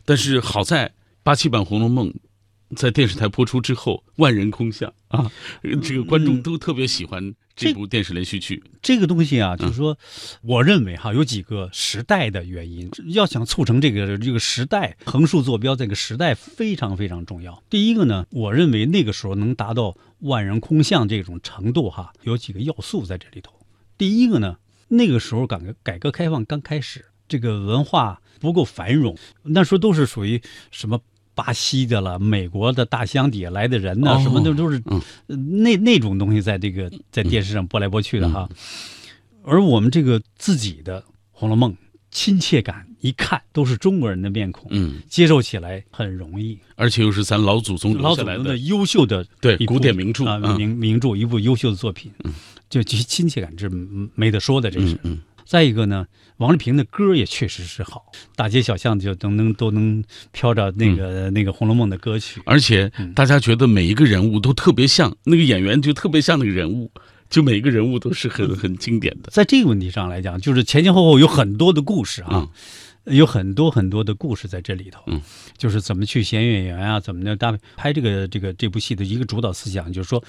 [0.06, 2.10] 但是好在八七版《红楼梦》。
[2.76, 5.32] 在电视台播出之后，万人空巷啊，
[5.84, 8.64] 这个观众都特别喜欢这部电视连续剧。
[8.82, 9.98] 这个东西啊，就是说，
[10.42, 17.64] 我认为哈，有几个时代的原因，要想促成这个这个时代横竖坐标，这个时代非常非常重要。
[17.70, 23.54] 第一个呢，我认为那个时候能达到万人空巷这种程度哈，有几个要素在这里头。
[23.98, 24.58] 第一个呢，
[24.88, 30.42] 那个时候改革改革开放刚开始，这个文化不够繁荣，那时候都是属于
[30.72, 31.00] 什么？
[31.36, 34.82] 巴西的了，美国的大箱底下来的人呢，什么的都是
[35.28, 38.50] 那那种东西，在这个在电视上播来播去的哈。
[39.44, 41.72] 而我们这个自己的《红楼梦》，
[42.10, 52.12] 亲切感一看都是中国人的面孔，嗯，接受起来很容易，而且又是咱老祖宗老祖宗的优秀的对古典名著啊名名著，一部优秀的作品，
[52.70, 53.70] 就其亲切感这
[54.16, 54.98] 没得说的，这是。
[55.46, 66.92] 再一个呢，王丽萍的歌也确实是好，大街小巷就都能都能飘着那个那个《红楼梦》的歌曲，而且大家觉得每一个人物都特别像那个演员，就特别像那个人物，
[67.30, 69.30] 就每一个人物都是很很经典的。
[69.32, 72.50] 在这个问题上来讲，就是前前后后有很多的故事啊，
[73.06, 75.04] 有很多很多的故事在这里头。
[75.06, 75.22] 嗯，
[75.58, 80.24] 就是怎么去选演员啊，怎么的搭配拍这个这个这部戏的一个主导思想，就是说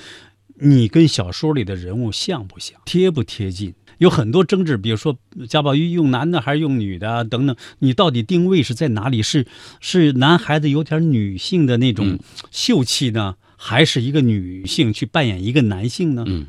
[0.61, 3.75] 你跟小说里的人物像不像，贴不贴近。
[3.99, 5.19] 有很多争执，比如说
[5.49, 9.23] 贾宝玉用男的还是用女的等等，你到底定位是在哪里？
[9.23, 9.47] 是
[9.81, 12.19] 是男孩子有点女性的那种
[12.51, 16.25] 秀气呢，还是一个女性去扮演一个男性呢？
[16.27, 16.47] 嗯，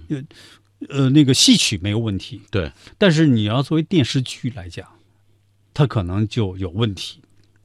[0.89, 4.88] 呃，那个戏曲没有问题，对，但是你要作为电视剧来讲，
[5.74, 7.20] 它可能就有问题，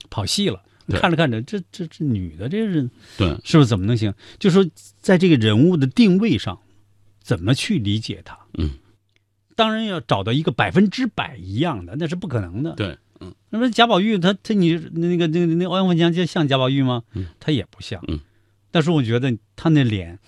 [0.09, 0.63] 跑戏了。
[0.89, 4.13] 看着看着，这这这女的，这是对，是不是怎么能行？
[4.39, 4.69] 就说
[5.01, 6.59] 在这个人物的定位上，
[7.23, 8.39] 怎么去理解她？
[8.59, 8.71] 嗯。
[9.55, 12.75] 当然要找到一个百分之百一样的，那是不可能的。
[12.75, 17.03] 对，嗯，那么贾宝玉他他你那个那个那欧阳锋强就像贾宝玉吗？
[17.13, 18.03] 嗯，他也不像。
[18.09, 18.19] 嗯，
[18.71, 20.19] 但是我觉得他那脸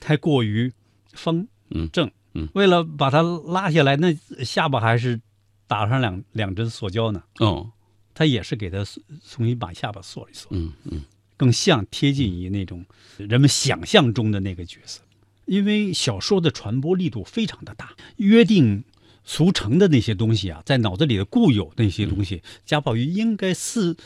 [0.00, 0.72] 太过于
[1.12, 1.46] 方
[1.92, 2.10] 正。
[2.34, 4.12] 嗯，为了把他拉下来，那
[4.44, 5.20] 下巴还是
[5.66, 7.22] 打上两两针塑胶呢。
[7.38, 7.70] 哦，
[8.12, 8.84] 他也是给他
[9.28, 10.48] 重新把下巴缩一缩。
[10.50, 11.02] 嗯嗯，
[11.36, 12.84] 更像贴近于那种
[13.18, 15.00] 人们想象中的那个角色。
[15.46, 18.84] 因为小说的传播力度非常的大，约定
[19.24, 23.96] 俗成的那些东西啊，在脑子里的固有那些东西，贾宝玉应该似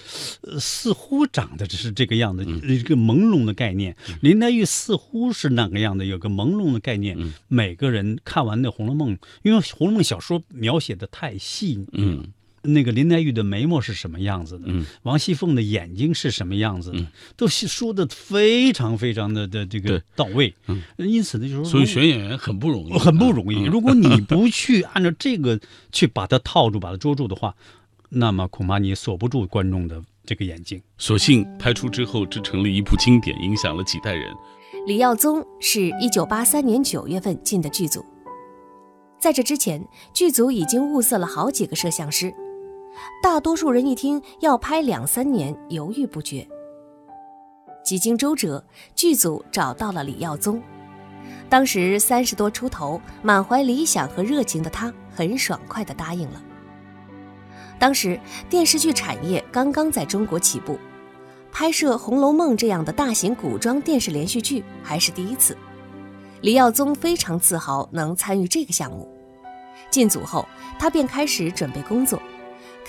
[0.60, 3.96] 似乎长得只是这个样子，一个朦胧的概念。
[4.20, 7.16] 林黛玉似乎是那个样子，有个朦胧的概念。
[7.48, 12.32] 每个人看完那《红楼梦》，因为《红楼梦》小说描写的太细，嗯。
[12.68, 14.64] 那个林黛玉的眉毛是什么样子的？
[14.66, 16.98] 嗯，王熙凤的眼睛是什么样子的？
[16.98, 17.06] 嗯，
[17.36, 20.54] 都说的非常非常的的这个到位。
[20.66, 23.64] 嗯，因此呢，就是所以选演员很不容易，很不容易。
[23.64, 25.58] 如果你不去按照这个
[25.92, 27.54] 去把它套住、把它捉住的话，
[28.10, 30.80] 那么恐怕你锁不住观众的这个眼睛。
[30.98, 34.32] 所幸拍出之后，这成了一部经典，影响了几代人。
[34.86, 38.04] 李耀宗是一九八三年九月份进的剧组，
[39.20, 42.32] 在这之前，剧组已经物色了好几个摄像师。
[43.22, 46.46] 大多数人一听要拍两三年，犹豫不决。
[47.84, 48.62] 几经周折，
[48.94, 50.62] 剧组找到了李耀宗。
[51.48, 56.42] 当时三十多出头、满怀理想和热情的他，很爽快地答应了。
[57.78, 58.18] 当时
[58.50, 60.78] 电视剧产业刚刚在中国起步，
[61.50, 65.56] 拍摄《红楼梦》这样的大型古装电视连续剧还是第一次。
[66.42, 69.08] 李耀宗非常自豪能参与这个项目。
[69.90, 70.46] 进组后，
[70.78, 72.20] 他便开始准备工作。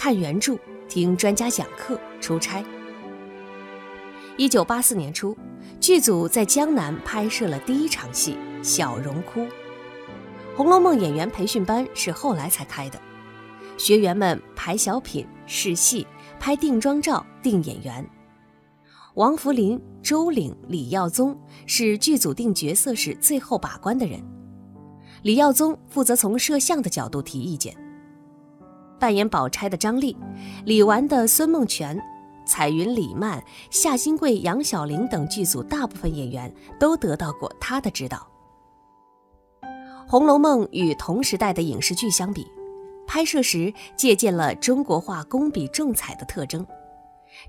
[0.02, 2.64] 看原著，听专家讲课，出差。
[4.38, 5.38] 一九八四年初，
[5.82, 9.41] 剧组在江南拍摄了第一场戏《小荣窟》。
[10.56, 12.97] 《红楼梦》演员培训班是后来才开的，
[13.78, 16.08] 学员们排小品、试戏、
[16.39, 18.10] 拍定妆照、定演员。
[19.16, 24.24] 王福林、周岭、李耀宗是剧组定角色时最后把关的人。
[25.24, 27.76] 李耀宗负责从摄像的角度提意见。
[29.00, 30.16] 扮演宝钗的张丽，
[30.66, 32.00] 李纨的孙梦泉，
[32.45, 33.41] 彩云、李曼、
[33.72, 38.28] 夏新贵、杨晓玲等剧组大部分演员都得到过他的指导。
[40.08, 42.45] 《红楼梦》与同时代的影视剧相比，
[43.08, 46.66] 拍摄时借鉴了中国画工笔重彩的特征，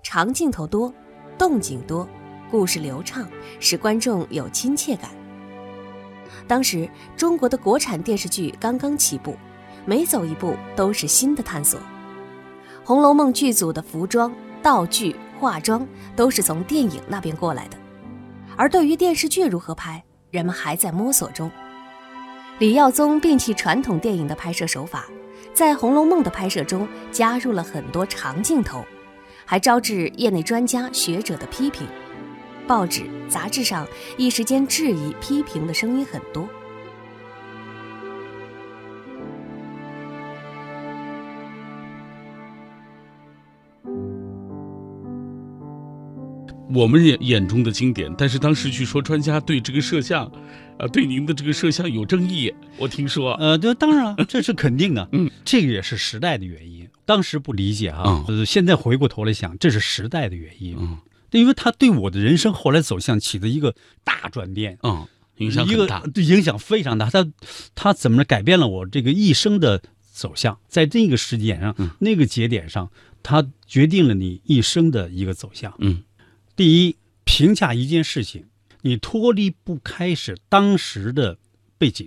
[0.03, 0.93] 长镜头多，
[1.37, 2.07] 动静多，
[2.51, 3.27] 故事流畅，
[3.59, 5.11] 使观众有亲切感。
[6.47, 9.35] 当时中国的国产电视剧刚刚起步。
[9.91, 11.81] 每走一步都是新的探索，
[12.85, 14.33] 《红楼梦》剧组的服装、
[14.63, 15.85] 道具、化妆
[16.15, 17.77] 都是从电影那边过来的，
[18.55, 21.51] 而对于电视剧如何拍，人们还在摸索中。
[22.61, 25.07] 李耀宗摒弃传统电影的拍摄手法，
[25.53, 28.85] 在《红楼梦》的拍摄中加入了很多长镜头，
[29.45, 31.85] 还招致业内专家学者的批评。
[32.65, 33.85] 报纸、杂志上
[34.17, 36.49] 一时间质疑、批评的声音很多。
[46.73, 50.31] 我们眼眼中的经典，但是当时据说专家对这个摄像，
[50.79, 52.53] 呃，对您的这个摄像有争议。
[52.77, 55.09] 我听说，呃，这当然啊，这是肯定的。
[55.13, 56.89] 嗯，这个也是时代的原因。
[57.05, 60.77] 当时不理解哈，呃，现在回过头来想，这是时代的原因。
[60.79, 60.99] 嗯，
[61.33, 64.79] 因为他对我的人生后来走向起的一个大转变。
[64.85, 65.07] 嗯，
[65.39, 66.01] 影响一个很大。
[66.15, 67.11] 对影响非常大。
[67.11, 67.27] 他
[67.75, 70.57] 他怎么改变了我这个一生的走向？
[70.69, 72.93] 在这个时间上，嗯那个节点上，
[73.25, 75.75] 他决定了你一生的一个走向。
[75.79, 76.05] 嗯，
[76.61, 78.45] 第一，评价一件事情，
[78.83, 81.39] 你脱离不开是当时的
[81.79, 82.07] 背景、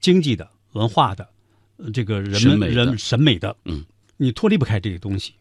[0.00, 1.28] 经济的、文化的，
[1.76, 3.84] 呃这个人们审人审美的，嗯，
[4.16, 5.34] 你脱离不开这个东西。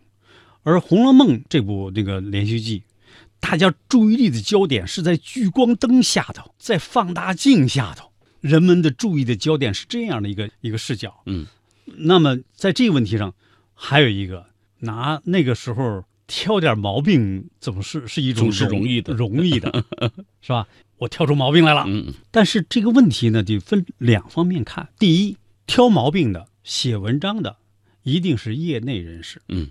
[0.63, 2.83] 而《红楼梦》这部那个连续剧，
[3.39, 11.21] 大家注意力的焦点是在聚光灯下头，在放大镜下头，人们的注意的焦点是这样的一个一个视角。
[11.27, 11.47] 嗯，
[11.85, 13.33] 那么在这个问题上，
[13.73, 14.47] 还有一个
[14.79, 19.83] 拿那个时候挑点毛病，总是是一种总是容易的容易的，
[20.41, 20.67] 是吧？
[20.99, 21.85] 我挑出毛病来了。
[21.87, 24.89] 嗯但是这个问题呢，得分两方面看。
[24.99, 27.57] 第一，挑毛病的、写文章的，
[28.03, 29.41] 一定是业内人士。
[29.47, 29.69] 嗯，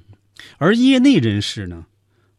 [0.56, 1.86] 而业内人士呢，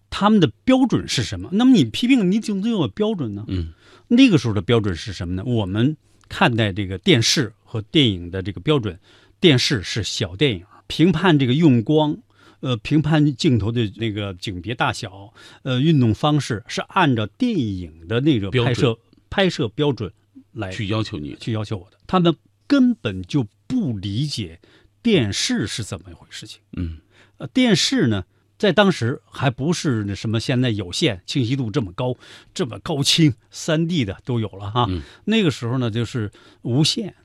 [0.09, 1.49] 他们的标准是什么？
[1.53, 3.45] 那么你批评，你总得有标准呢。
[3.47, 3.73] 嗯，
[4.09, 5.43] 那个时候的标准是什么呢？
[5.45, 5.95] 我们
[6.27, 8.99] 看待这个电视和电影的这个标准，
[9.39, 12.17] 电视是小电影，评判这个用光。
[12.61, 15.33] 呃，评判镜头的那个景别大小，
[15.63, 18.99] 呃，运动方式是按照电影的那个拍摄
[19.29, 20.11] 拍摄标准
[20.51, 21.35] 来去要求你。
[21.39, 22.35] 去要求我的，他们
[22.67, 24.59] 根本就不理解
[25.01, 26.59] 电视是怎么一回事情。
[26.75, 26.99] 嗯，
[27.37, 28.25] 呃，电视呢，
[28.57, 32.17] 在当时还不是那什么现在有线清晰度这么高、
[32.53, 34.85] 这么高清、三 D 的都有了哈。
[34.89, 36.31] 嗯那个时候呢，就是
[36.63, 37.15] 无线。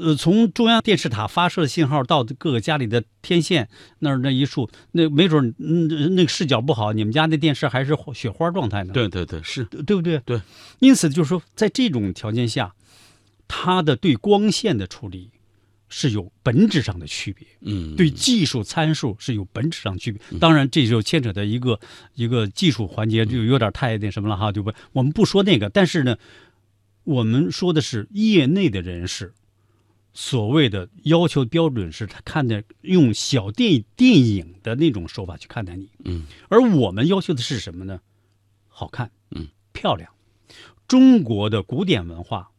[0.00, 8.94] 呃，从中央电视塔发射的信号到各个家里的天线那儿那一束，那没准那个视角不好，你们家那电视还是雪花状态呢。
[8.94, 10.18] 对对对，是对不对？
[10.20, 10.40] 对，
[10.78, 12.74] 因此就是说，在这种条件下，
[13.46, 15.30] 它的对光线的处理
[15.90, 20.20] 是有本质上的区别，嗯，对技术参数是有本质上区别。
[20.38, 21.78] 当然，这就牵扯到一个
[22.14, 24.72] 一个技术环节，就有点太那什么了哈，对不？
[24.92, 26.16] 我们不说那个，但是呢，
[27.04, 29.34] 我们说的是业内的人士。
[30.12, 38.00] 所谓的要求标准是他看待用小电电影的那种手法去看待你，嗯，而我们要求的是什么呢？
[38.68, 40.10] 好看，嗯，漂亮。
[40.88, 42.50] 中国的古典文化，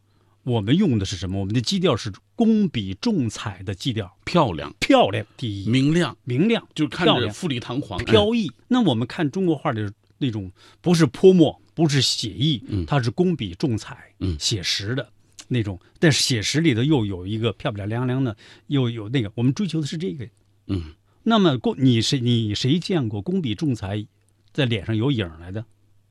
[0.44, 1.40] 我们用的是什么？
[1.40, 8.50] 我们的基调是工笔重彩的基调，漂亮、漂亮第一，明亮，明亮，就看着富丽堂皇、飘逸。
[8.70, 12.86] 那我们看中国画的那种，不是泼墨，不是写意，嗯。
[12.86, 14.38] 它是工笔重彩，嗯。
[14.40, 15.12] 写实的。
[15.54, 18.38] 那种，但是写实里头又有一个漂漂亮亮的，
[18.68, 20.26] 又有那个，我们追求的是这个。
[20.68, 20.94] 嗯，
[21.24, 24.08] 那么工，你谁你谁见过工笔重彩
[24.54, 25.66] 在脸上有影儿来的？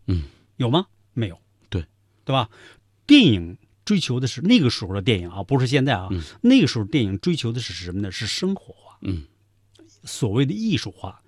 [0.09, 0.25] 嗯，
[0.59, 0.87] 有吗？
[1.15, 1.39] 没有。
[1.71, 1.87] 对，
[2.25, 2.51] 对吧？
[3.07, 6.09] 电影追求的是那个时候的电影啊，不是现在啊。
[6.11, 8.13] 嗯那个时候电影追求的是什么呢？
[8.13, 8.99] 是生活化。
[9.01, 9.23] 嗯，
[10.05, 11.23] 所谓的艺术化，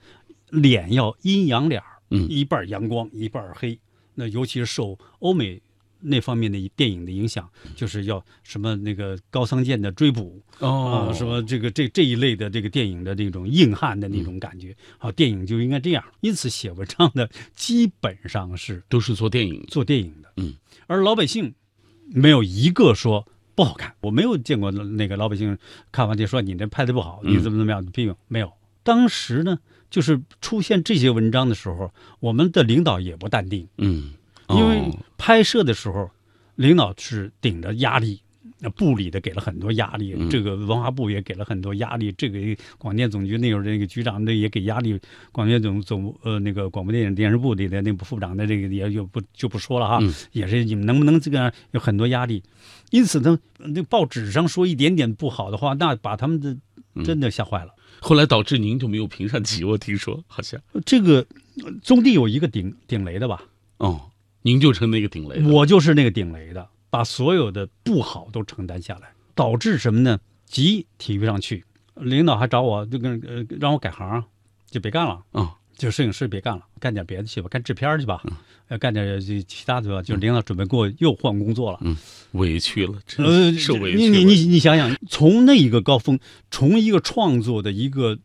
[0.51, 3.79] 脸要阴阳脸儿，嗯一半儿阳光，一半儿黑。
[4.15, 5.63] 那尤其是受欧美
[6.03, 16.05] 那方面的电影的影响，就是要什么那个高仓健的追捕哦啊，什么这个这这一类的这个电影的这种硬汉的那种感觉啊，电影就应该这样。
[16.21, 20.55] 因此，写文章的基本上是都是做电影、做电影的，嗯，
[20.87, 21.55] 而老百姓
[22.09, 25.57] 没有一个说不好看，我没有见过那个老百姓
[25.91, 28.53] 看完就说你这拍的不好，你怎么怎么样批评，没有。
[28.85, 34.15] 当时呢，就是出现这些文章的时候，我们的领导也不淡定，嗯，
[34.57, 36.11] 因为哦拍摄的时候，
[36.57, 38.21] 领导是顶着压力，
[38.59, 40.29] 那部里的给了很多压力，嗯。
[40.29, 42.39] 这个文化部也给了很多压力，这个
[42.79, 44.99] 广电总局那会儿那个局长那也给压力，
[45.31, 50.13] 广电总总呃那个广播电影电视部里的那部副长的这个也就不就不说了哈，嗯。
[50.33, 52.43] 也是你们能不能这个有很多压力，
[52.91, 56.57] 因此呢，那报纸上说一点点不好的话，那把他们的
[57.05, 57.73] 真的吓坏了。
[58.01, 60.61] 后来导致您就没有评上级，我听说好像。
[60.85, 61.25] 这个
[61.83, 63.45] 宗地有一个顶顶雷的吧？
[63.79, 64.01] 哦，
[64.43, 65.49] 您就成那个顶雷了。
[65.49, 70.21] 我就是那个顶雷的，把所有的不好都承担下来，导致什么呢？
[70.45, 71.65] 急提不上去，
[71.95, 74.25] 领导还找我，就跟呃让我改行，
[74.67, 75.23] 就别干了。
[75.31, 78.23] 哦，就摄影师别干了，干点别的去吧，干制片去吧，
[78.69, 80.01] 要干点其他的吧。
[80.01, 81.97] 就领导准备给我又换工作了，嗯，
[82.33, 86.21] 委屈了，真呃，受委屈你你你你想想，从那一个高峰，
[86.53, 88.17] 从一个创作的一个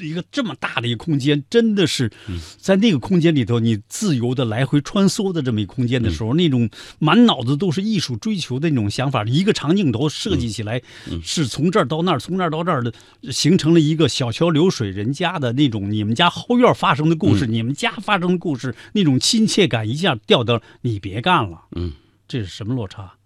[0.00, 2.10] 一个这么大的一个空间，真的是
[2.58, 10.82] 在那个空间里头，你自由的来回穿梭的这么一个空间的时候，那种满脑子都是艺术追求的那种想法，一个长镜头设计起来，
[11.22, 12.92] 是从这儿到那儿，从那儿到这儿的，
[13.30, 21.92] 形成了一个小桥流水人家的那种你们家后院发生的故事，你们家发生的故事，那种亲切感一下掉到你别干了，嗯，
[22.26, 23.18] 这是什么落差？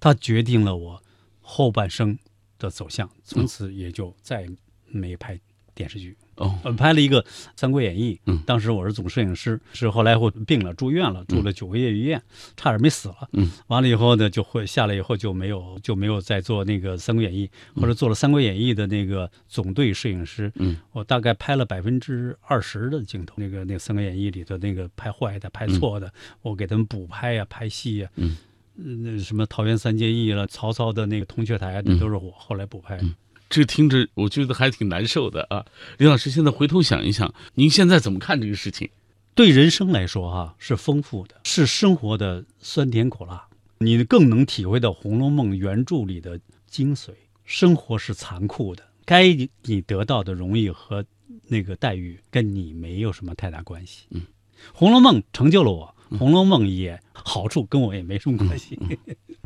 [0.00, 1.02] 它决定了我
[1.42, 2.18] 后半生
[2.58, 4.48] 的走向，从此也就再
[4.86, 5.38] 没拍
[5.74, 6.16] 电视剧。
[6.36, 7.22] 哦，呃，拍了一个
[7.56, 12.22] 《三国演义》，嗯当时我是总摄影师，是后来我病了，住院了，住了九个月医院，
[12.56, 13.28] 差点没死了。
[13.32, 20.52] 嗯，完了以后呢，就会下来以后就没有就没有再做那个《三国演义》，或者做了《三国演义》的那个总队摄影师。
[20.56, 26.12] 嗯，我大概拍了百分之二十的镜头，那个那个《三国演义》里头那个拍坏的、拍错的，
[26.42, 28.08] 我给他们补拍呀、拍戏呀。
[28.16, 28.36] 嗯。
[28.78, 33.04] 那什么桃园三结义了，曹操的那个铜雀台，那都是我后来补拍的。
[33.48, 35.64] 这听着我觉得还挺难受的啊。
[35.98, 38.90] 李老师，现在回头想一想，您现在怎么看这个事情？
[39.34, 43.46] 对人生来说，哈是丰富的，是生活的酸甜苦辣，
[43.78, 47.10] 你更能体会到《红楼梦》原著里的精髓。
[47.44, 51.04] 生活是残酷的，该你得到的荣誉和
[51.48, 54.06] 那个待遇跟你没有什么太大关系。
[54.10, 54.20] 嗯，
[54.72, 58.78] 《红楼梦》成就了我，《红楼梦》也好处跟我也没什么关系。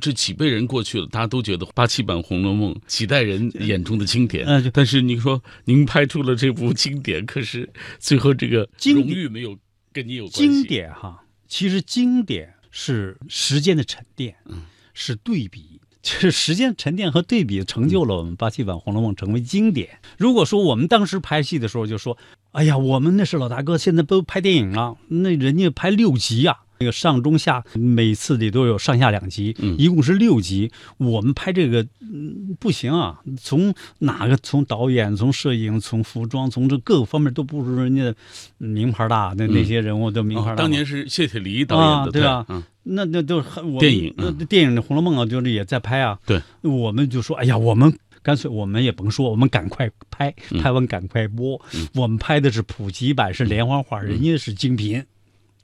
[0.01, 4.47] 这几辈人过去了，大家都觉得八七版《红楼梦》几代人眼中的经典。
[4.47, 9.59] 嗯但是您说您拍出了这部经典，可是最后这个荣誉没有
[9.93, 10.41] 跟你有关系。
[10.41, 14.63] 经典哈，其实经典是时间的沉淀，嗯，
[14.95, 19.99] 是对比，就是时间沉淀和对比成就了我们八七版《红楼梦》成为经典。
[20.17, 22.17] 如果说我们当时拍戏的时候就说，
[22.53, 30.73] 哎呀，我们那是老大哥，现在都拍电影了，那人家拍六集呀、那个上中下每次里都有上下两集，嗯一共是六集。
[30.97, 33.21] 我们拍这个，嗯，不行啊！
[33.41, 38.13] 从哪个从导演、从摄影、从服装、从这各个方面都不如人家
[38.59, 39.33] 名牌大。
[39.37, 46.19] 那那些人物都名牌大当年是谢铁骊导演的，啊对啊嗯，那那都是很我电影那嗯电影的《红楼梦》啊，就是也在拍啊。
[46.27, 51.61] 对，我们就说，哎呀，我们干脆我们也甭说，我们赶快拍，嗯拍完赶快播。
[51.75, 55.05] 嗯我们拍的是普及版，是连环画，人家是精品。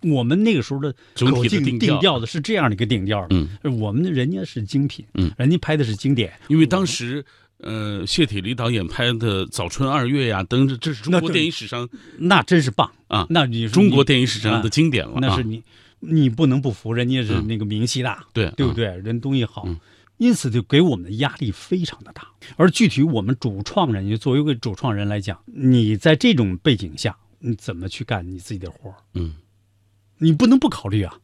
[0.02, 7.24] 我们那个时候的口径定调的是这样的一个定调的，嗯我们人家是精品，嗯人家拍的是经典，因为当时。
[7.58, 11.88] 呃，谢铁骊导演拍的《早春二月》呀，等等，这是中国电影史上
[12.18, 15.18] 那真是棒啊，那你说中国电影史上的啊经典了啊。
[15.22, 15.62] 那是你，
[16.00, 18.84] 你不能不服，人家是嗯那个名气大，对嗯对不对？
[18.98, 19.66] 人东西好，
[20.18, 22.28] 因此就给我们的压力非常的大。
[22.56, 28.96] 而具体我们主创人，就作为一个主创人来讲，你在这种背景下，你怎么去干你自己的活儿？
[29.14, 29.34] 嗯，
[30.18, 31.20] 你不能不考虑啊。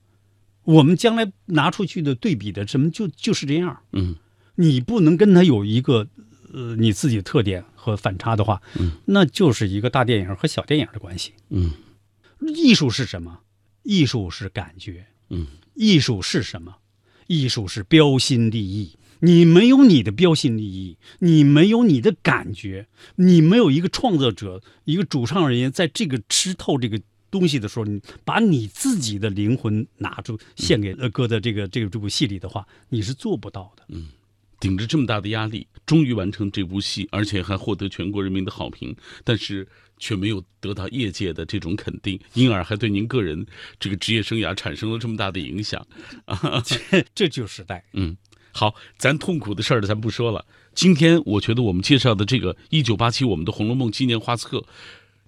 [0.65, 4.15] 我们将来拿出去的对比的什么就就是这样，嗯，
[4.55, 6.07] 你不能跟他有一个
[6.53, 11.33] 呃你自己的特点和反差的话，嗯，那就是一个大电影和小电影的关系。
[11.49, 11.73] 嗯，
[12.55, 13.41] 艺术是什么？
[13.83, 15.07] 艺术是感觉。
[15.31, 16.77] 嗯，艺术是什么？
[17.41, 18.97] 艺术是标新立异。
[19.25, 33.85] 你没有你的标新立异，你没有你的感觉，你没有一个创作者、一个主唱人员在这个吃透这个东西的时候，你把你自己的灵魂拿出献给呃搁在这个这个这部戏里的话，你是做不到的。
[33.91, 34.09] 嗯，
[34.63, 38.95] 顶着这么大的压力，终于完成这部戏，而且还获得全国人民的好评，
[39.25, 39.67] 但是
[39.99, 43.45] 却没有得到业界的这种肯定，因而还对您个人
[43.81, 45.85] 这个职业生涯产生了这么大的影响
[46.27, 46.63] 啊！
[46.65, 47.85] 这这就是时代。
[47.95, 48.17] 嗯，
[48.53, 50.47] 好，咱痛苦的事儿咱不说了。
[50.77, 54.65] 今天我觉得我们介绍的这个一九八七我们的《红楼梦》纪念画册，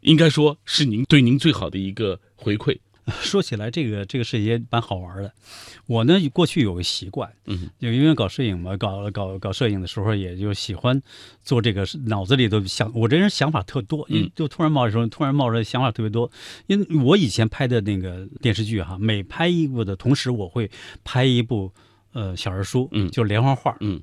[0.02, 2.78] 应该说是您对您最好的一个回馈。
[3.20, 5.32] 说起来，这个这个事也蛮好玩的。
[5.86, 11.00] 我呢，过去有个习惯，嗯，就因为搞摄影嘛，搞搞搞摄影的时候，也就喜欢
[11.42, 16.30] 做这个，脑子里头想，我这人想法特多，嗯就突然冒的时候，突然冒着想法特别多。
[16.66, 20.70] 因为我以前拍的那个电视剧哈，每拍一部的同时，我会
[21.04, 21.72] 拍一部
[22.12, 24.00] 呃小人书，嗯就连环画，嗯。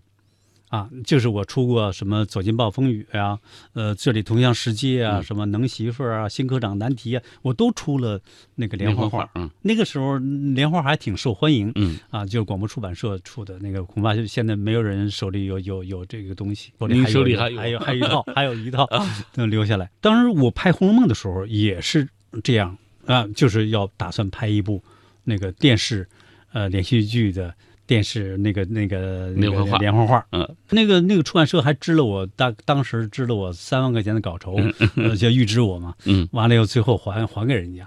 [0.72, 3.38] 啊，就是我出过什么《走进暴风雨》啊，
[3.74, 8.22] 呃，这里同样世界啊，嗯什么能媳妇儿啊，新科长难题啊，我都出了
[8.56, 9.30] 那个连环画。
[9.36, 16.72] 嗯，那个时候连环画还挺受欢迎，嗯啊，就是广播出版社出的那个，恐怕就现在没有人手里有有有这个东西。
[16.88, 18.88] 你手里还还有啊还有还有一套，还有一套
[19.36, 19.92] 能留下来。
[20.00, 22.08] 当时我拍《红楼梦》的时候也是
[22.42, 24.82] 这样啊，就是要打算拍一部
[25.26, 26.08] 那个电视
[26.54, 27.54] 呃连续剧的
[27.92, 34.56] 电视那个那个连环画连环画，嗯，那个那个出版社还支了我当当时支了我三万块钱的稿酬，
[34.96, 37.84] 呃就预支我嘛，嗯，完了以后最后还还给人家，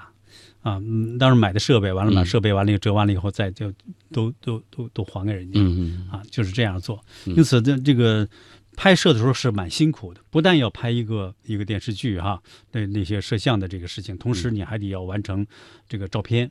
[0.61, 2.27] 啊，嗯，当时买的设备完了，把嗯。
[2.27, 3.73] 设备完了以后折完了以后再就
[4.13, 6.07] 都都都都还给人家，嗯。
[6.13, 7.03] 啊，就是这样做。
[7.25, 7.35] 嗯。
[7.35, 8.29] 因此，这这个
[8.77, 12.43] 拍摄的时候是蛮辛苦的，不但要拍一个一个电视剧哈，
[12.73, 14.57] 那那些摄像的这个事情，同时嗯。
[14.57, 15.47] 你还得要完成
[15.89, 16.51] 这个照片，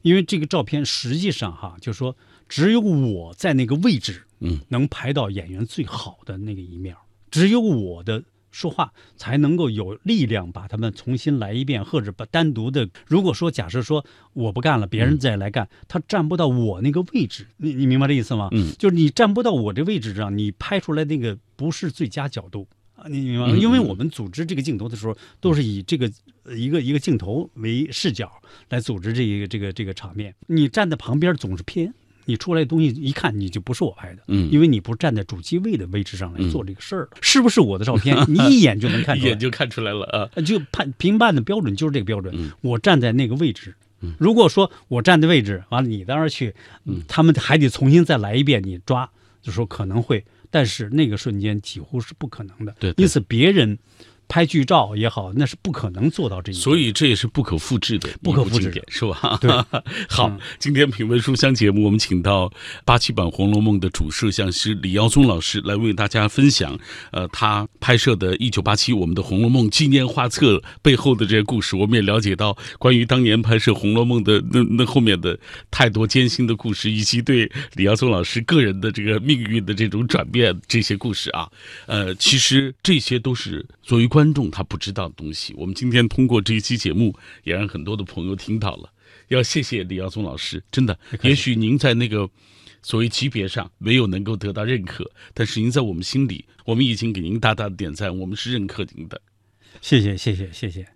[0.00, 2.16] 因为这个照片实际上哈，就是说
[2.48, 8.24] 只有我在那个位置，嗯，能拍到演员最好的那个一面儿，只有我的。
[8.54, 12.88] 说话才能够有力量把他们重新来一遍，或者把单独的。
[13.04, 18.50] 如果说假设说我不干了，别人再来干，他站不到我那个位置，你你明白这意思吗？
[18.52, 23.54] 嗯，就是你站不到我这位置上，你拍出来那个不是最佳角度啊，你明白吗？
[23.56, 26.08] 嗯因为我们组织这个镜头的时候，都是以这个
[26.44, 28.30] 呃一个一个镜头为视角
[28.68, 30.32] 来组织这一个这个这个场面。
[30.46, 31.92] 你站在旁边总是偏，
[32.24, 38.16] 你出来的东西一看你就不是我拍的，嗯因为你不是站在主机位的位置上来做这个事儿的，是不是我的照片？
[38.28, 40.28] 你一眼就能看 出来，一眼就看出来了啊。
[40.34, 42.34] 呃就判评判的标准就是这个标准。
[42.36, 43.74] 嗯我站在那个位置，
[44.18, 46.54] 如果说我站的位置完了，你到那儿去，
[46.84, 49.08] 嗯他们还得重新再来一遍，你抓，
[49.42, 52.74] 就说可能会，但是那个瞬间几乎是不可能的。
[52.78, 53.78] 对对因此别人
[54.34, 56.60] 拍剧照也好，那是不可能做到这一点。
[56.60, 59.38] 所以这也是不可复制的，不可复制的经典是吧？
[59.40, 59.48] 对，
[60.10, 62.52] 好，嗯今天品味书香节目，我们请到
[62.84, 66.76] 八七版《红楼梦》的主摄像师李耀宗老师来为大家分享，
[67.12, 71.76] 呃，他拍摄的一九八七我们的《红楼梦》纪念画册背后的这些故事。
[71.76, 75.38] 我们也了解到关于当年拍摄《红楼梦》的那那后面的
[75.70, 81.48] 太多艰辛的故事，以及对李耀宗老师个人的这个命运的这种转变这些故事啊。
[81.86, 85.52] 呃，其实这些都是作为观众他不知道的东西。
[85.58, 88.90] 我们今天通过这一期节目，也让很多的朋友听到了。
[89.28, 92.28] 要谢谢李耀宗老师，真的，也许您在那个
[92.82, 99.20] 所谓级别上没有能够得到认可，但是您在我们心里，我们已经给您大大的点赞，我们是认可您的。
[99.80, 100.86] 谢谢谢谢谢谢，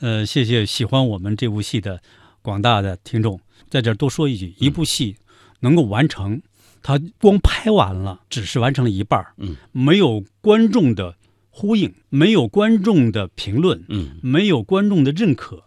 [0.00, 2.00] 呃，谢谢喜欢我们这部戏的
[2.42, 5.16] 广大的听众，在这儿多说一句，一部戏
[5.60, 6.42] 能够完成，
[6.82, 11.16] 它光拍完了，只是完成了一半儿嗯没有观众的
[11.50, 15.64] 呼应，没有观众的评论，嗯，没有观众的认可，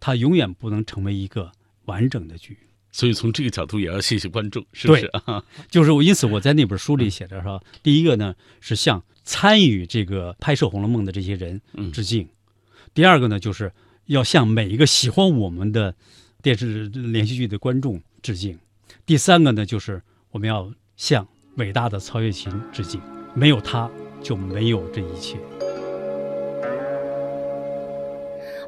[0.00, 1.52] 它永远不能成为一个
[1.84, 2.58] 完整的剧。
[2.90, 5.06] 所以从这个角度也要谢谢观众，是不是？
[5.06, 5.44] 啊？
[5.70, 11.92] 就是我，因此我在那本书里写的说，第一个呢是向参与这个拍摄《红楼梦》的这些人嗯。
[11.92, 12.26] 致敬；
[12.94, 13.72] 第二个呢，就是
[14.06, 15.94] 要向每一个喜欢我们的
[16.42, 18.56] 电视连续剧的观众致敬；
[19.04, 23.00] 第三个呢，就是我们要向伟大的曹雪芹致敬，
[23.34, 23.88] 没有他
[24.22, 25.38] 就没有这一切。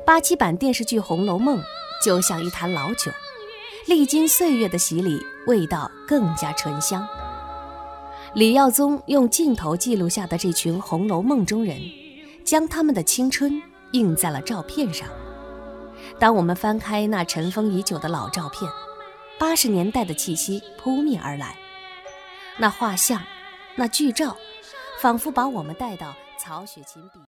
[0.04, 1.58] 八七版电视剧《红楼梦》
[2.04, 3.12] 就像一坛老酒，
[3.86, 7.06] 历经岁月的洗礼，味道更加醇香。
[8.34, 11.80] 李耀宗用镜头记录下的这群《红楼梦》中人，
[12.44, 13.60] 将他们的青春
[13.92, 15.08] 印在了照片上。
[16.18, 18.70] 当我们翻开那尘封已久的老照片，
[19.38, 21.56] 八十年代的气息扑面而来。
[22.56, 23.22] 那画像，
[23.76, 24.36] 那剧照，
[25.00, 27.29] 仿佛把我们带到曹雪芹笔。